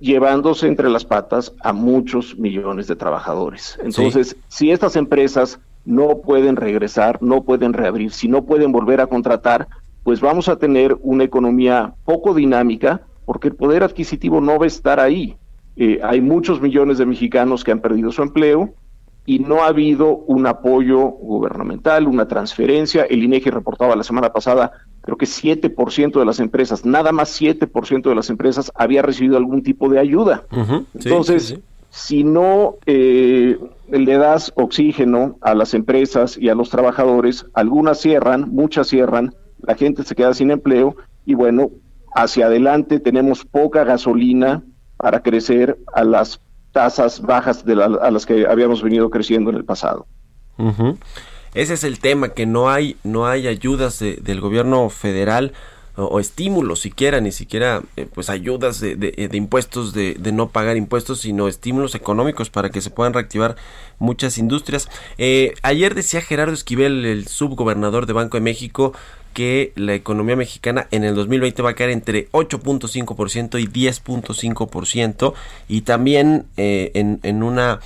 [0.00, 3.78] llevándose entre las patas a muchos millones de trabajadores.
[3.82, 9.06] Entonces, si estas empresas no pueden regresar, no pueden reabrir, si no pueden volver a
[9.06, 9.68] contratar,
[10.04, 14.68] pues vamos a tener una economía poco dinámica porque el poder adquisitivo no va a
[14.68, 15.36] estar ahí.
[15.76, 18.72] Eh, hay muchos millones de mexicanos que han perdido su empleo
[19.26, 23.02] y no ha habido un apoyo gubernamental, una transferencia.
[23.02, 28.08] El INEGI reportaba la semana pasada, creo que 7% de las empresas, nada más 7%
[28.08, 30.44] de las empresas había recibido algún tipo de ayuda.
[30.94, 31.60] Entonces,
[31.90, 33.58] si no eh,
[33.90, 39.74] le das oxígeno a las empresas y a los trabajadores, algunas cierran, muchas cierran, la
[39.74, 41.68] gente se queda sin empleo y bueno,
[42.14, 44.62] hacia adelante tenemos poca gasolina
[44.96, 46.40] para crecer a las
[46.72, 50.06] tasas bajas de a las que habíamos venido creciendo en el pasado.
[51.54, 55.52] Ese es el tema, que no hay, no hay ayudas del gobierno federal
[55.98, 61.22] o, estímulos siquiera, ni siquiera eh, pues ayudas de, impuestos, de, de, no pagar impuestos,
[61.22, 63.56] sino estímulos económicos para que se puedan reactivar
[63.98, 64.88] muchas industrias.
[65.18, 68.92] Eh, ayer decía Gerardo Esquivel, el subgobernador de Banco de México,
[69.38, 75.32] que la economía mexicana en el 2020 va a caer entre 8.5% y 10.5%
[75.68, 77.78] y también eh, en, en una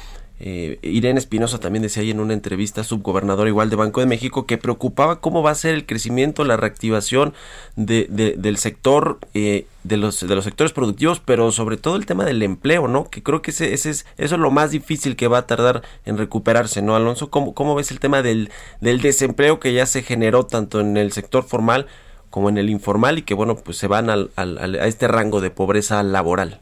[0.45, 4.45] eh, Irene Espinosa también decía ahí en una entrevista, subgobernador igual de Banco de México,
[4.45, 7.33] que preocupaba cómo va a ser el crecimiento, la reactivación
[7.77, 12.25] de, del sector, eh, de, los, de los sectores productivos, pero sobre todo el tema
[12.25, 13.09] del empleo, ¿no?
[13.09, 15.83] Que creo que ese, ese es, eso es lo más difícil que va a tardar
[16.05, 17.31] en recuperarse, ¿no, Alonso?
[17.31, 18.51] ¿Cómo, cómo ves el tema del,
[18.81, 21.87] del desempleo que ya se generó tanto en el sector formal
[22.31, 25.41] como en el informal y que, bueno, pues se van al, al, a este rango
[25.41, 26.59] de pobreza laboral?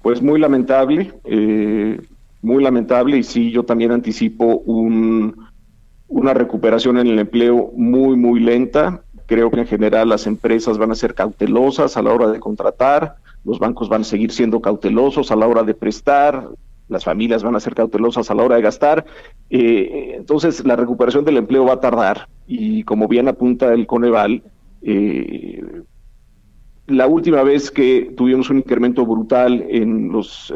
[0.00, 1.12] Pues muy lamentable.
[1.24, 2.00] Eh,
[2.42, 5.36] muy lamentable y sí, yo también anticipo un,
[6.08, 9.02] una recuperación en el empleo muy, muy lenta.
[9.26, 13.16] Creo que en general las empresas van a ser cautelosas a la hora de contratar,
[13.44, 16.48] los bancos van a seguir siendo cautelosos a la hora de prestar,
[16.88, 19.04] las familias van a ser cautelosas a la hora de gastar.
[19.50, 24.42] Eh, entonces, la recuperación del empleo va a tardar y como bien apunta el Coneval,
[24.82, 25.62] eh,
[26.86, 30.54] la última vez que tuvimos un incremento brutal en los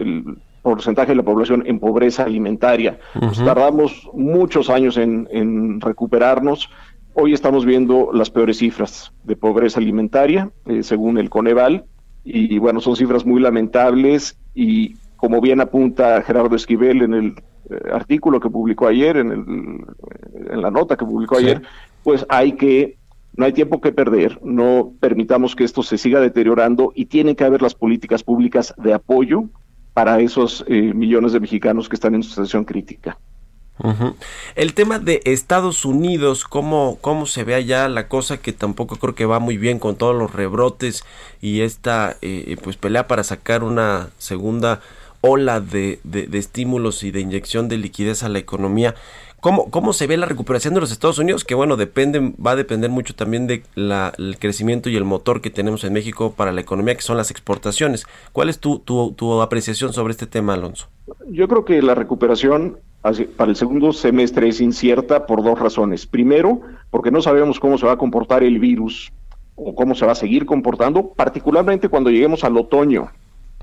[0.62, 2.99] porcentaje de la población en pobreza alimentaria.
[3.18, 6.68] Pues tardamos muchos años en, recuperarnos.
[7.14, 11.85] Hoy estamos viendo las peores cifras de pobreza alimentaria, eh, según el Coneval,
[12.23, 17.35] y bueno, son cifras muy lamentables y como bien apunta Gerardo Esquivel en el
[17.70, 21.62] eh, artículo que publicó ayer, en, el, en la nota que publicó ayer,
[22.03, 22.96] pues hay que
[23.37, 27.44] no hay tiempo que perder, no permitamos que esto se siga deteriorando y tienen que
[27.44, 29.44] haber las políticas públicas de apoyo
[30.00, 33.18] para esos eh, millones de mexicanos que están en situación crítica.
[34.54, 39.14] El tema de Estados Unidos, ¿cómo, ¿cómo se ve allá la cosa que tampoco creo
[39.14, 41.04] que va muy bien con todos los rebrotes
[41.42, 44.80] y esta eh, pues pelea para sacar una segunda
[45.20, 48.94] ola de, de, de estímulos y de inyección de liquidez a la economía?
[49.40, 51.44] ¿Cómo, ¿Cómo se ve la recuperación de los Estados Unidos?
[51.44, 55.50] Que bueno, depende, va a depender mucho también del el crecimiento y el motor que
[55.50, 58.07] tenemos en México para la economía, que son las exportaciones.
[58.33, 60.88] ¿Cuál es tu, tu, tu apreciación sobre este tema, Alonso?
[61.31, 62.79] Yo creo que la recuperación
[63.37, 66.07] para el segundo semestre es incierta por dos razones.
[66.07, 69.11] Primero, porque no sabemos cómo se va a comportar el virus
[69.57, 73.11] o cómo se va a seguir comportando, particularmente cuando lleguemos al otoño.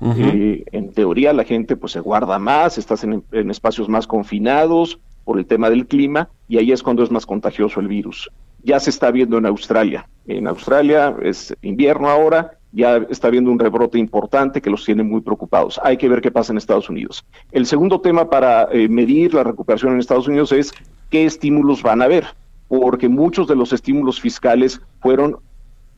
[0.00, 5.00] Eh, en teoría la gente pues se guarda más, estás en, en espacios más confinados,
[5.28, 8.30] por el tema del clima y ahí es cuando es más contagioso el virus.
[8.62, 10.08] Ya se está viendo en Australia.
[10.26, 15.20] En Australia es invierno ahora, ya está habiendo un rebrote importante que los tiene muy
[15.20, 15.78] preocupados.
[15.84, 17.26] Hay que ver qué pasa en Estados Unidos.
[17.52, 20.72] El segundo tema para eh, medir la recuperación en Estados Unidos es
[21.10, 22.24] qué estímulos van a haber,
[22.66, 25.36] porque muchos de los estímulos fiscales fueron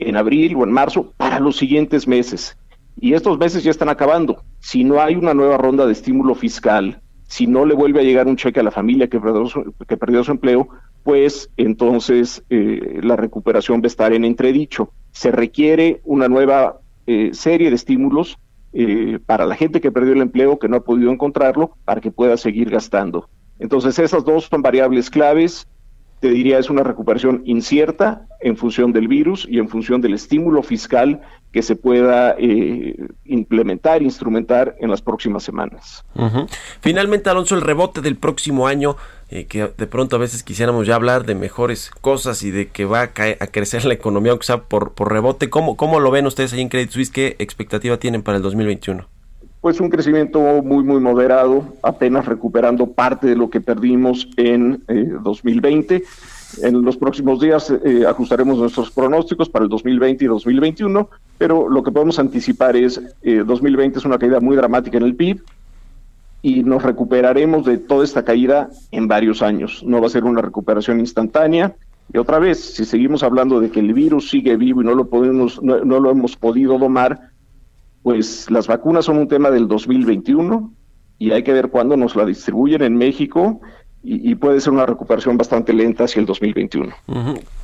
[0.00, 2.56] en abril o en marzo para los siguientes meses.
[3.00, 4.42] Y estos meses ya están acabando.
[4.58, 8.26] Si no hay una nueva ronda de estímulo fiscal, si no le vuelve a llegar
[8.26, 10.68] un cheque a la familia que perdió su, que perdió su empleo,
[11.04, 14.92] pues entonces eh, la recuperación va a estar en entredicho.
[15.12, 18.36] Se requiere una nueva eh, serie de estímulos
[18.72, 22.10] eh, para la gente que perdió el empleo, que no ha podido encontrarlo, para que
[22.10, 23.28] pueda seguir gastando.
[23.60, 25.68] Entonces esas dos son variables claves.
[26.20, 30.62] Te diría es una recuperación incierta en función del virus y en función del estímulo
[30.62, 31.20] fiscal
[31.52, 36.04] que se pueda eh, implementar, instrumentar en las próximas semanas.
[36.80, 38.96] Finalmente, Alonso, el rebote del próximo año,
[39.30, 42.84] eh, que de pronto a veces quisiéramos ya hablar de mejores cosas y de que
[42.84, 46.26] va a, a crecer la economía, aunque sea por, por rebote, ¿cómo, ¿cómo lo ven
[46.26, 47.10] ustedes ahí en Credit Suisse?
[47.10, 49.06] ¿Qué expectativa tienen para el 2021?
[49.60, 54.82] Pues un crecimiento muy, muy moderado, apenas recuperando parte de lo que perdimos en
[55.22, 56.04] 2020 eh,
[56.62, 61.08] en los próximos días eh, ajustaremos nuestros pronósticos para el 2020 y 2021,
[61.38, 65.14] pero lo que podemos anticipar es eh, 2020 es una caída muy dramática en el
[65.14, 65.42] PIB,
[66.42, 69.82] y nos recuperaremos de toda esta caída en varios años.
[69.84, 71.74] No va a ser una recuperación instantánea.
[72.12, 75.08] Y otra vez, si seguimos hablando de que el virus sigue vivo y no lo
[75.08, 77.29] podemos, no, no lo hemos podido domar,
[78.02, 80.72] pues las vacunas son un tema del 2021
[81.18, 83.60] y hay que ver cuándo nos la distribuyen en México
[84.02, 86.94] y, puede ser una recuperación bastante lenta hacia el 2021.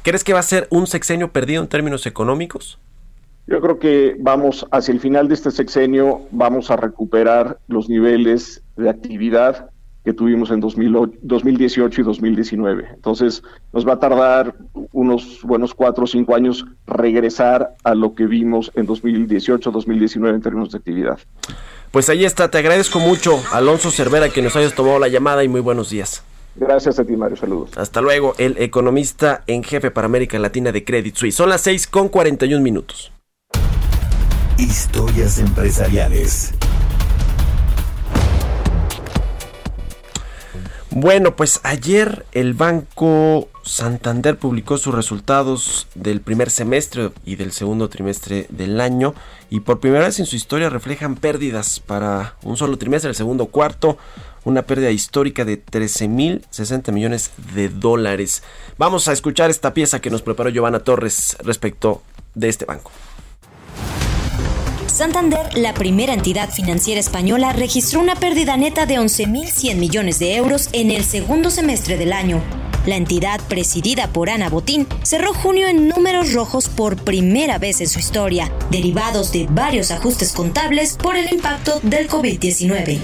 [0.03, 2.78] ¿Crees que va a ser un sexenio perdido en términos económicos?
[3.47, 8.62] Yo creo que vamos hacia el final de este sexenio, vamos a recuperar los niveles
[8.76, 9.70] de actividad
[10.07, 12.90] que tuvimos en 2018 y 2019.
[12.94, 13.42] Entonces,
[13.72, 14.54] nos va a tardar
[14.92, 20.42] unos buenos cuatro o cinco años regresar a lo que vimos en 2018, 2019 en
[20.42, 21.18] términos de actividad.
[21.90, 25.48] Pues ahí está, te agradezco mucho, Alonso Cervera, que nos hayas tomado la llamada y
[25.48, 26.22] muy buenos días.
[26.54, 27.36] Gracias a ti, Mario.
[27.36, 27.76] Saludos.
[27.76, 31.34] Hasta luego, el economista en jefe para América Latina de Credit Suisse.
[31.34, 33.11] Son las 6 con 41 minutos.
[34.57, 36.54] Historias empresariales.
[40.99, 47.90] Bueno, pues ayer el Banco Santander publicó sus resultados del primer semestre y del segundo
[47.90, 49.14] trimestre del año
[49.51, 53.44] y por primera vez en su historia reflejan pérdidas para un solo trimestre, el segundo
[53.49, 53.99] cuarto,
[54.44, 58.42] una pérdida histórica de 13.060 millones de dólares.
[58.78, 62.01] Vamos a escuchar esta pieza que nos preparó Giovanna Torres respecto
[62.34, 62.90] de este banco.
[64.97, 70.70] Santander, la primera entidad financiera española, registró una pérdida neta de 11.100 millones de euros
[70.72, 72.42] en el segundo semestre del año.
[72.86, 77.88] La entidad, presidida por Ana Botín, cerró junio en números rojos por primera vez en
[77.88, 82.99] su historia, derivados de varios ajustes contables por el impacto del COVID-19.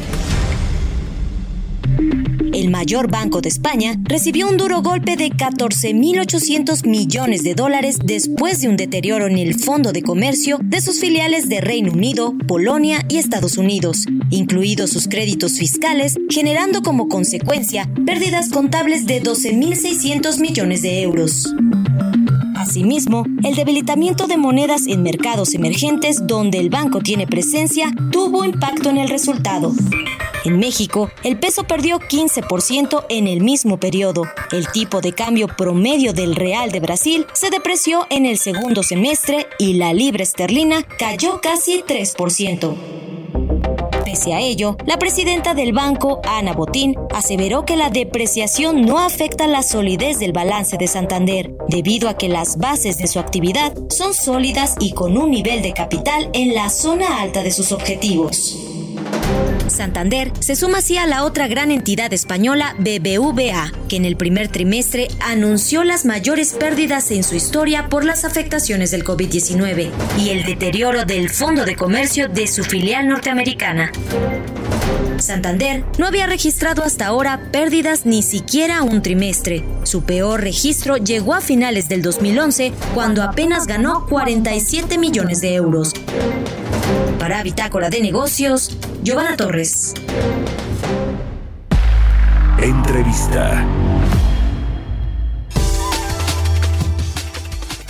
[2.62, 8.60] El mayor banco de España recibió un duro golpe de 14.800 millones de dólares después
[8.60, 13.04] de un deterioro en el fondo de comercio de sus filiales de Reino Unido, Polonia
[13.08, 20.82] y Estados Unidos, incluidos sus créditos fiscales, generando como consecuencia pérdidas contables de 12.600 millones
[20.82, 21.52] de euros.
[22.54, 28.88] Asimismo, el debilitamiento de monedas en mercados emergentes donde el banco tiene presencia tuvo impacto
[28.88, 29.74] en el resultado.
[30.44, 34.24] En México, el peso perdió 15% en el mismo periodo.
[34.50, 39.46] El tipo de cambio promedio del real de Brasil se depreció en el segundo semestre
[39.58, 42.74] y la libra esterlina cayó casi 3%.
[44.04, 49.46] Pese a ello, la presidenta del banco, Ana Botín, aseveró que la depreciación no afecta
[49.46, 54.12] la solidez del balance de Santander, debido a que las bases de su actividad son
[54.12, 58.71] sólidas y con un nivel de capital en la zona alta de sus objetivos.
[59.72, 64.48] Santander se suma así a la otra gran entidad española BBVA, que en el primer
[64.48, 70.44] trimestre anunció las mayores pérdidas en su historia por las afectaciones del COVID-19 y el
[70.44, 73.90] deterioro del fondo de comercio de su filial norteamericana.
[75.18, 79.64] Santander no había registrado hasta ahora pérdidas ni siquiera un trimestre.
[79.84, 85.92] Su peor registro llegó a finales del 2011, cuando apenas ganó 47 millones de euros.
[87.18, 89.94] Para Bitácora de Negocios, Giovanna Torres.
[92.60, 93.66] Entrevista.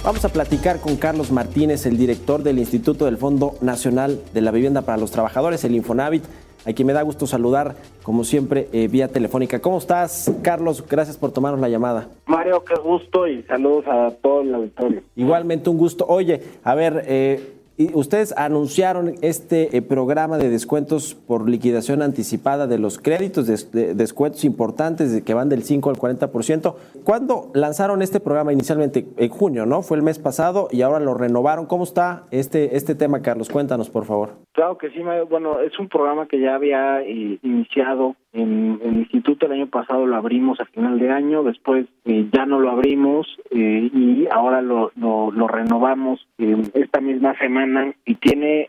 [0.05, 4.50] Vamos a platicar con Carlos Martínez, el director del Instituto del Fondo Nacional de la
[4.50, 6.24] Vivienda para los Trabajadores, el Infonavit,
[6.66, 9.61] a quien me da gusto saludar, como siempre, eh, vía telefónica.
[9.61, 10.84] ¿Cómo estás, Carlos?
[10.88, 12.09] Gracias por tomarnos la llamada.
[12.26, 15.03] Mario, qué gusto y saludos a todo el auditorio.
[15.14, 16.05] Igualmente un gusto.
[16.09, 17.61] Oye, a ver, eh,
[17.95, 24.45] ustedes anunciaron este eh, programa de descuentos por liquidación anticipada de los créditos, de, descuentos
[24.45, 26.74] importantes que van del 5 al 40%.
[27.05, 29.07] ¿Cuándo lanzaron este programa inicialmente?
[29.16, 29.83] En junio, ¿no?
[29.83, 31.66] Fue el mes pasado y ahora lo renovaron.
[31.66, 33.49] ¿Cómo está este, este tema, Carlos?
[33.49, 34.30] Cuéntanos, por favor.
[34.53, 35.00] Claro que sí,
[35.30, 40.05] bueno, es un programa que ya había eh, iniciado en el instituto el año pasado,
[40.05, 44.61] lo abrimos a final de año, después eh, ya no lo abrimos eh, y ahora
[44.61, 46.26] lo, lo, renovamos
[46.74, 48.68] esta misma semana y tiene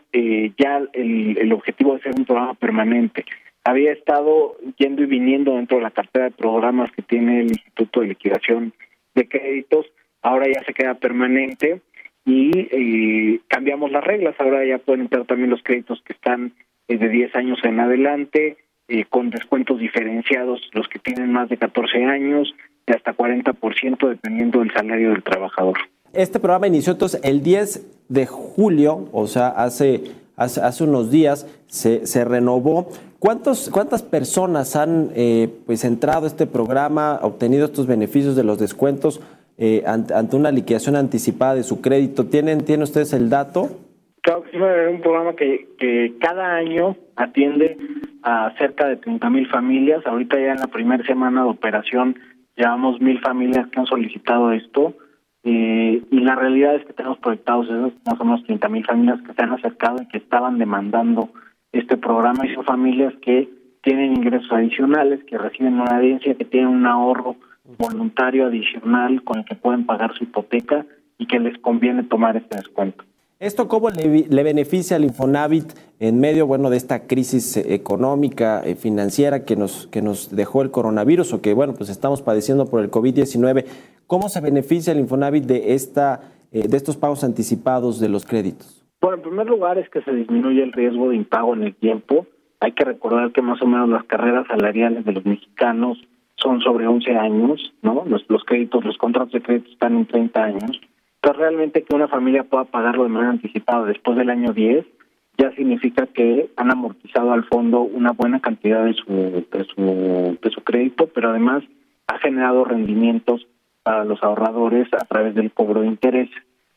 [0.58, 3.26] ya el, el objetivo de ser un programa permanente.
[3.64, 8.00] Había estado yendo y viniendo dentro de la cartera de programas que tiene el Instituto
[8.00, 8.72] de Liquidación
[9.14, 9.86] de Créditos,
[10.22, 11.82] ahora ya se queda permanente
[12.24, 14.34] y eh, cambiamos las reglas.
[14.38, 16.52] Ahora ya pueden entrar también los créditos que están
[16.88, 18.56] eh, de 10 años en adelante,
[18.88, 22.54] eh, con descuentos diferenciados, los que tienen más de 14 años,
[22.86, 25.78] de hasta 40% dependiendo del salario del trabajador.
[26.12, 30.02] Este programa inició entonces el 10 de julio, o sea, hace,
[30.36, 32.90] hace, unos días, se, se renovó.
[33.18, 35.10] ¿Cuántos, ¿Cuántas personas han
[35.66, 39.20] pues entrado a este programa, obtenido estos beneficios de los descuentos?
[39.56, 42.26] Eh, ante, una liquidación anticipada de su crédito.
[42.26, 43.68] ¿Tienen, ¿Tiene ustedes el dato?
[44.22, 47.76] Claro es un programa que, que cada año atiende
[48.22, 50.04] a cerca de 30 mil familias.
[50.06, 52.16] Ahorita ya en la primera semana de operación
[52.56, 54.94] llevamos mil familias que han solicitado esto.
[55.44, 59.20] Eh, y la realidad es que tenemos proyectados esos más o menos 30 mil familias
[59.22, 61.28] que se han acercado y que estaban demandando
[61.70, 62.46] este programa.
[62.46, 63.48] Y son familias que
[63.82, 67.36] tienen ingresos adicionales, que reciben una herencia, que tienen un ahorro
[67.78, 70.86] voluntario adicional con el que pueden pagar su hipoteca
[71.18, 73.04] y que les conviene tomar este descuento.
[73.40, 78.74] ¿Esto cómo le, beneficia al Infonavit en medio bueno, de esta crisis eh, económica, eh,
[78.74, 82.80] financiera que nos, que nos dejó el coronavirus o que bueno, pues estamos padeciendo por
[82.80, 83.66] el COVID-19?
[84.06, 86.20] ¿Cómo se beneficia el Infonavit de, esta,
[86.52, 88.86] eh, de estos pagos anticipados de los créditos?
[89.00, 92.26] Bueno, en primer lugar es que se disminuye el riesgo de impago en el tiempo.
[92.60, 95.98] Hay que recordar que más o menos las carreras salariales de los mexicanos
[96.36, 98.04] son sobre 11 años, ¿no?
[98.06, 100.80] Los, los créditos, los contratos de crédito están en 30 años.
[101.16, 104.84] Entonces, realmente que una familia pueda pagarlo de manera anticipada después del año 10
[105.36, 109.06] ya significa que han amortizado al fondo una buena cantidad de su,
[109.50, 111.64] de su, de su crédito, pero además
[112.06, 113.46] ha generado rendimientos
[113.82, 116.30] para los ahorradores a través del cobro de interés.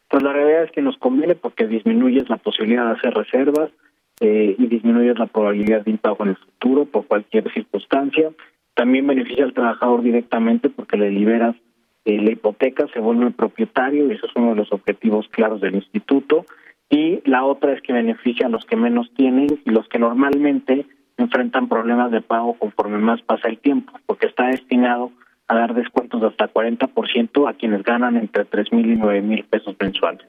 [0.10, 3.70] Pues la realidad es que nos conviene porque disminuyes la posibilidad de hacer reservas
[4.20, 8.32] eh, y disminuyes la probabilidad de impago en el futuro por cualquier circunstancia.
[8.74, 11.56] También beneficia al trabajador directamente porque le liberas
[12.06, 15.76] eh, la hipoteca, se vuelve propietario y eso es uno de los objetivos claros del
[15.76, 16.46] instituto.
[16.90, 20.86] Y la otra es que beneficia a los que menos tienen y los que normalmente
[21.18, 25.12] enfrentan problemas de pago conforme más pasa el tiempo, porque está destinado
[25.48, 29.44] a dar descuentos de hasta 40% a quienes ganan entre tres mil y nueve mil
[29.44, 30.26] pesos mensuales.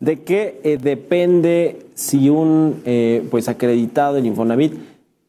[0.00, 4.74] ¿De qué eh, depende si un eh, pues acreditado en Infonavit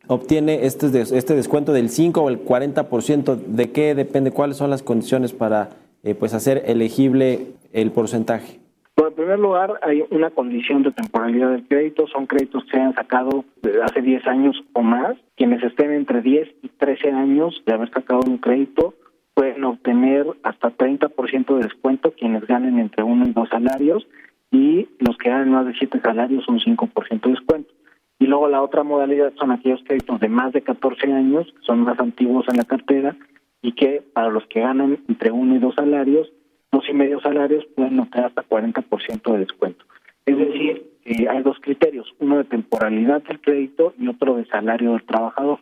[0.07, 4.31] obtiene este, este descuento del 5 o el 40%, ¿de qué depende?
[4.31, 5.69] ¿Cuáles son las condiciones para
[6.03, 8.59] eh, pues hacer elegible el porcentaje?
[8.97, 12.07] En primer lugar, hay una condición de temporalidad del crédito.
[12.07, 13.45] Son créditos que se han sacado
[13.83, 15.15] hace 10 años o más.
[15.37, 18.95] Quienes estén entre 10 y 13 años de haber sacado un crédito
[19.33, 24.07] pueden obtener hasta 30% de descuento quienes ganen entre 1 y 2 salarios
[24.51, 27.73] y los que ganen más de 7 salarios un 5% de descuento.
[28.19, 31.81] Y luego la otra modalidad son aquellos créditos de más de 14 años, que son
[31.81, 33.15] más antiguos en la cartera,
[33.61, 36.31] y que para los que ganan entre uno y dos salarios,
[36.71, 39.85] dos y medio salarios, pueden obtener hasta 40% de descuento.
[40.25, 40.93] Es decir,
[41.29, 45.59] hay dos criterios, uno de temporalidad del crédito y otro de salario del trabajador.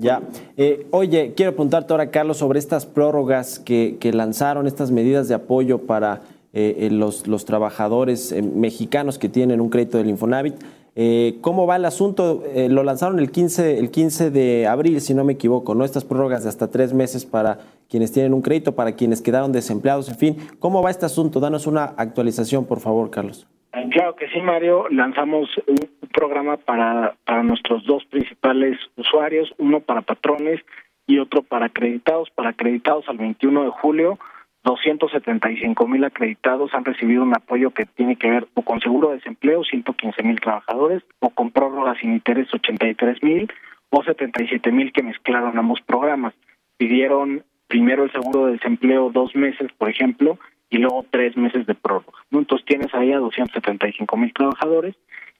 [0.00, 0.22] Ya.
[0.56, 5.78] Eh, oye, quiero preguntarte ahora, Carlos, sobre estas prórrogas que, lanzaron, estas medidas de apoyo
[5.78, 6.22] para
[6.54, 10.54] eh, eh, los trabajadores mexicanos que tienen un crédito del Infonavit.
[11.02, 12.42] Eh, ¿Cómo va el asunto?
[12.54, 15.86] Eh, lo lanzaron el 15, el 15 de abril, si no me equivoco, ¿no?
[15.86, 17.56] Estas prórrogas de hasta tres meses para
[17.88, 20.36] quienes tienen un crédito, para quienes quedaron desempleados, en fin.
[20.58, 21.40] ¿Cómo va este asunto?
[21.40, 23.48] Danos una actualización, por favor, Carlos.
[23.92, 24.90] Claro que sí, Mario.
[24.90, 30.60] Lanzamos un programa para, para nuestros dos principales usuarios, uno para patrones
[31.06, 32.28] y otro para acreditados.
[32.28, 34.18] Para acreditados al 21 de julio
[34.64, 39.16] 275 mil acreditados han recibido un apoyo que tiene que ver o con seguro de
[39.16, 43.50] desempleo, 115 mil trabajadores, o con prórrogas sin interés, 83 mil,
[43.88, 46.34] o 77 mil que mezclaron ambos programas.
[46.76, 50.38] Pidieron primero el seguro de desempleo dos meses, por ejemplo,
[50.68, 52.18] y luego tres meses de prórroga.
[52.30, 54.94] Entonces tienes ahí a 275 mil trabajadores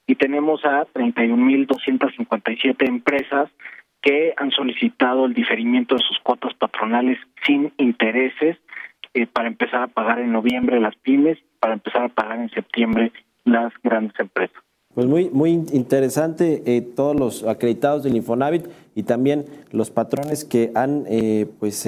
[0.07, 3.51] y tenemos a 31 mil 257 empresas
[4.03, 8.57] que han solicitado el diferimiento de sus cuotas patronales sin intereses
[9.15, 13.13] eh, para empezar a pagar en noviembre las pymes, para empezar a pagar en septiembre
[13.45, 14.57] las grandes empresas.
[14.95, 20.73] Pues muy, muy interesante eh, todos los acreditados del Infonavit y también los patrones que
[20.75, 21.85] han, eh, pues,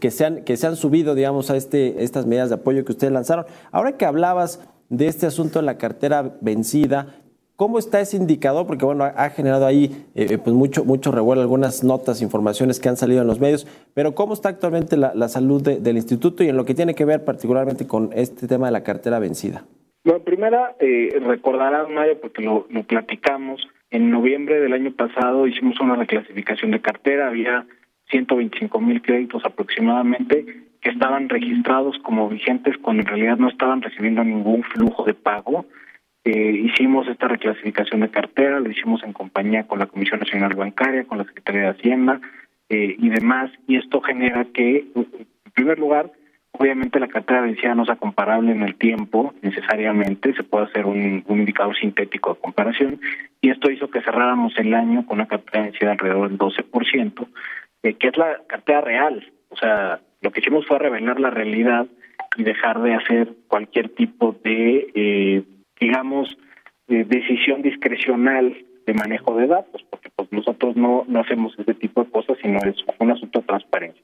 [0.00, 2.92] que se han, que se han subido, digamos, a este, estas medidas de apoyo que
[2.92, 3.46] ustedes lanzaron.
[3.70, 7.14] Ahora que hablabas de este asunto de la cartera vencida,
[7.58, 8.68] ¿Cómo está ese indicador?
[8.68, 12.96] Porque bueno, ha generado ahí eh, pues mucho, mucho revuelo, algunas notas, informaciones que han
[12.96, 16.64] salido en los medios, pero ¿cómo está actualmente la, salud del instituto y en lo
[16.64, 19.64] que tiene que ver particularmente con este tema de la cartera vencida?
[20.04, 25.80] Bueno, primera, eh, recordarás, Mario, porque lo, lo platicamos, en noviembre del año pasado hicimos
[25.80, 27.66] una reclasificación de cartera, había
[28.10, 30.46] 125 mil créditos aproximadamente
[30.80, 35.64] que estaban registrados como vigentes cuando en realidad no estaban recibiendo ningún flujo de pago
[36.30, 41.04] eh, hicimos esta reclasificación de cartera, lo hicimos en compañía con la Comisión Nacional Bancaria,
[41.04, 42.20] con la Secretaría de Hacienda
[42.68, 46.12] eh, y demás, y esto genera que, en primer lugar,
[46.52, 51.24] obviamente la cartera vencida no sea comparable en el tiempo necesariamente, se puede hacer un,
[51.30, 53.00] indicador sintético de comparación,
[53.40, 57.26] y esto hizo que cerráramos el año con una cartera vencida alrededor del 12%,
[57.84, 61.86] eh, que es la cartera real, o sea, lo que hicimos fue revelar la realidad
[62.36, 65.42] y dejar de hacer cualquier tipo de
[65.80, 66.36] digamos,
[66.86, 68.56] decisión discrecional
[68.86, 72.58] de manejo de datos, porque pues nosotros no, no hacemos ese tipo de cosas, sino
[72.64, 74.02] es un asunto de transparencia.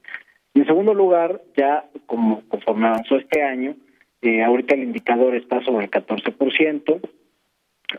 [0.53, 3.75] En segundo lugar, ya como conforme avanzó este año,
[4.21, 6.99] eh, ahorita el indicador está sobre el 14%,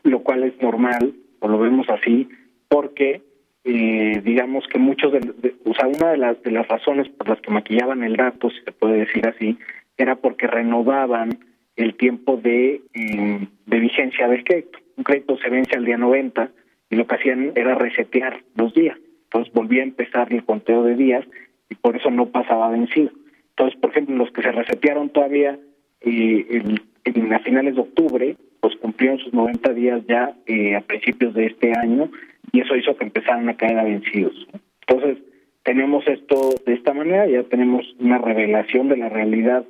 [0.05, 2.29] lo cual es normal, o lo vemos así,
[2.69, 3.23] porque
[3.65, 7.41] eh, digamos que muchos de, o sea, una de las de las razones por las
[7.41, 9.59] que maquillaban el dato, si se puede decir así,
[9.99, 11.31] era porque renovaban
[11.77, 14.79] el tiempo de, eh, de vigencia del crédito.
[14.97, 16.51] Un crédito se vence al día 90
[16.91, 18.97] y lo que hacían era resetear los días.
[19.25, 21.25] Entonces volvía a empezar el conteo de días
[21.69, 23.11] y por eso no pasaba vencido.
[23.51, 25.59] Entonces, por ejemplo, los que se resetearon todavía
[26.01, 26.63] eh,
[27.05, 31.47] en, a finales de octubre, pues cumplieron sus 90 días ya eh, a principios de
[31.47, 32.11] este año
[32.53, 34.47] y eso hizo que empezaran a caer a vencidos.
[34.87, 35.19] Entonces,
[35.63, 39.65] tenemos esto de esta manera, ya tenemos una revelación de la realidad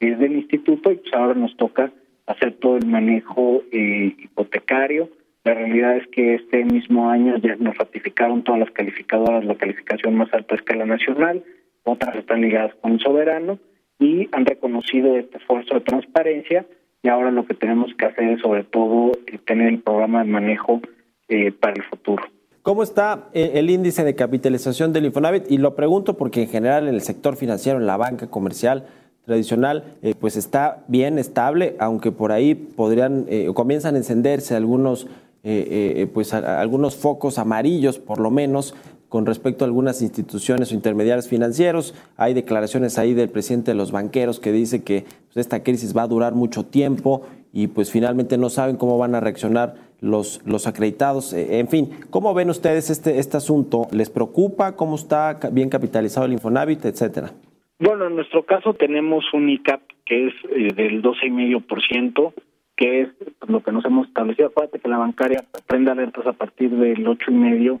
[0.00, 1.92] es del instituto y pues ahora nos toca
[2.26, 5.08] hacer todo el manejo eh, hipotecario.
[5.44, 10.14] La realidad es que este mismo año ya nos ratificaron todas las calificadoras la calificación
[10.14, 11.42] más alta a escala nacional,
[11.84, 13.58] otras están ligadas con el soberano
[13.98, 16.66] y han reconocido este esfuerzo de transparencia
[17.02, 20.30] y ahora lo que tenemos que hacer es sobre todo eh, tener el programa de
[20.30, 20.80] manejo
[21.28, 22.24] eh, para el futuro.
[22.62, 25.50] ¿Cómo está el índice de capitalización del Infonavit?
[25.50, 28.84] Y lo pregunto porque en general en el sector financiero, en la banca comercial,
[29.28, 35.06] tradicional, eh, pues está bien estable, aunque por ahí podrían eh, comienzan a encenderse algunos,
[35.44, 38.74] eh, pues algunos focos amarillos, por lo menos,
[39.10, 41.94] con respecto a algunas instituciones o intermediarios financieros.
[42.16, 46.02] Hay declaraciones ahí del presidente de los banqueros que dice que pues, esta crisis va
[46.02, 47.22] a durar mucho tiempo
[47.52, 51.34] y pues finalmente no saben cómo van a reaccionar los, los acreditados.
[51.34, 53.88] en fin, ¿cómo ven ustedes este, este asunto?
[53.90, 57.32] ¿Les preocupa cómo está bien capitalizado el Infonavit, etcétera?
[57.80, 62.32] Bueno, en nuestro caso tenemos un ICAP que es eh, del 12,5%,
[62.76, 63.08] que es
[63.46, 64.48] lo que nos hemos establecido.
[64.48, 67.80] Acuérdate que la bancaria prende alertas a partir del 8,5%.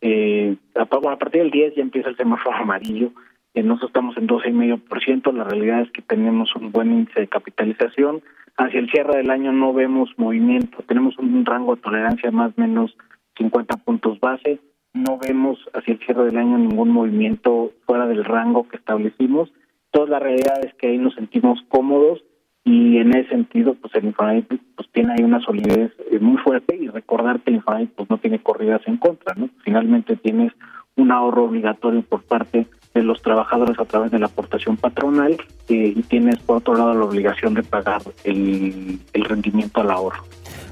[0.00, 3.12] Eh, a, a partir del 10 ya empieza el semáforo amarillo.
[3.54, 5.32] Eh, nosotros estamos en 12,5%.
[5.32, 8.22] La realidad es que tenemos un buen índice de capitalización.
[8.56, 10.78] Hacia el cierre del año no vemos movimiento.
[10.88, 12.96] Tenemos un rango de tolerancia más o menos
[13.36, 14.58] 50 puntos base
[14.96, 19.52] no vemos hacia el cierre del año ningún movimiento fuera del rango que establecimos.
[19.90, 22.24] Toda la realidad es que ahí nos sentimos cómodos
[22.64, 26.76] y en ese sentido, pues el Infonavit pues tiene ahí una solidez eh, muy fuerte
[26.76, 29.48] y recordar que el Infonavit pues no tiene corridas en contra, ¿no?
[29.62, 30.52] Finalmente tienes
[30.96, 35.36] un ahorro obligatorio por parte de los trabajadores a través de la aportación patronal
[35.68, 40.24] eh, y tienes por otro lado la obligación de pagar el, el rendimiento al ahorro.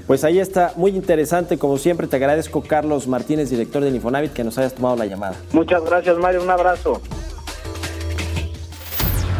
[0.07, 4.43] Pues ahí está, muy interesante, como siempre te agradezco Carlos Martínez, director del Infonavit, que
[4.43, 5.35] nos hayas tomado la llamada.
[5.51, 7.01] Muchas gracias Mario, un abrazo.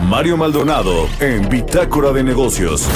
[0.08, 2.88] Mario Maldonado en Bitácora de Negocios.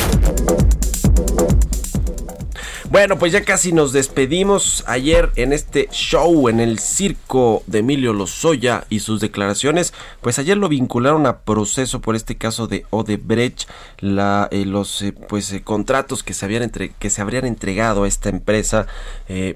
[2.92, 8.14] Bueno, pues ya casi nos despedimos ayer en este show en el circo de Emilio
[8.14, 9.94] Lozoya y sus declaraciones.
[10.22, 13.70] Pues ayer lo vincularon a proceso por este caso de Odebrecht,
[14.00, 18.06] la, eh, los eh, pues eh, contratos que se habían entre, que se habrían entregado
[18.06, 18.88] a esta empresa,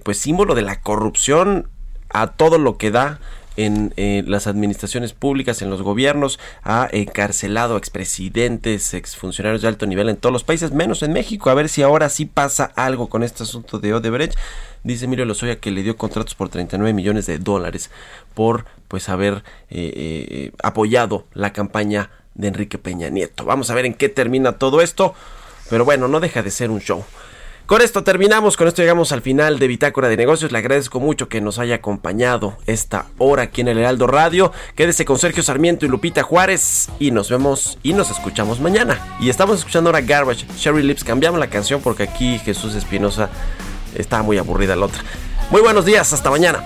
[0.03, 1.69] pues símbolo de la corrupción
[2.09, 3.19] a todo lo que da
[3.57, 10.09] en eh, las administraciones públicas, en los gobiernos, ha encarcelado expresidentes, exfuncionarios de alto nivel
[10.09, 11.49] en todos los países, menos en México.
[11.49, 14.37] A ver si ahora sí pasa algo con este asunto de Odebrecht.
[14.83, 17.89] Dice Emilio Lozoya que le dio contratos por 39 millones de dólares
[18.33, 23.45] por pues haber eh, eh, apoyado la campaña de Enrique Peña Nieto.
[23.45, 25.15] Vamos a ver en qué termina todo esto.
[25.69, 27.03] Pero bueno, no deja de ser un show.
[27.65, 30.51] Con esto terminamos, con esto llegamos al final de Bitácora de Negocios.
[30.51, 34.51] Le agradezco mucho que nos haya acompañado esta hora aquí en el Heraldo Radio.
[34.75, 39.17] Quédese con Sergio Sarmiento y Lupita Juárez y nos vemos y nos escuchamos mañana.
[39.21, 41.05] Y estamos escuchando ahora Garbage, Sherry Lips.
[41.05, 43.29] Cambiamos la canción porque aquí Jesús Espinosa
[43.95, 45.01] está muy aburrida la otra.
[45.49, 46.65] Muy buenos días, hasta mañana.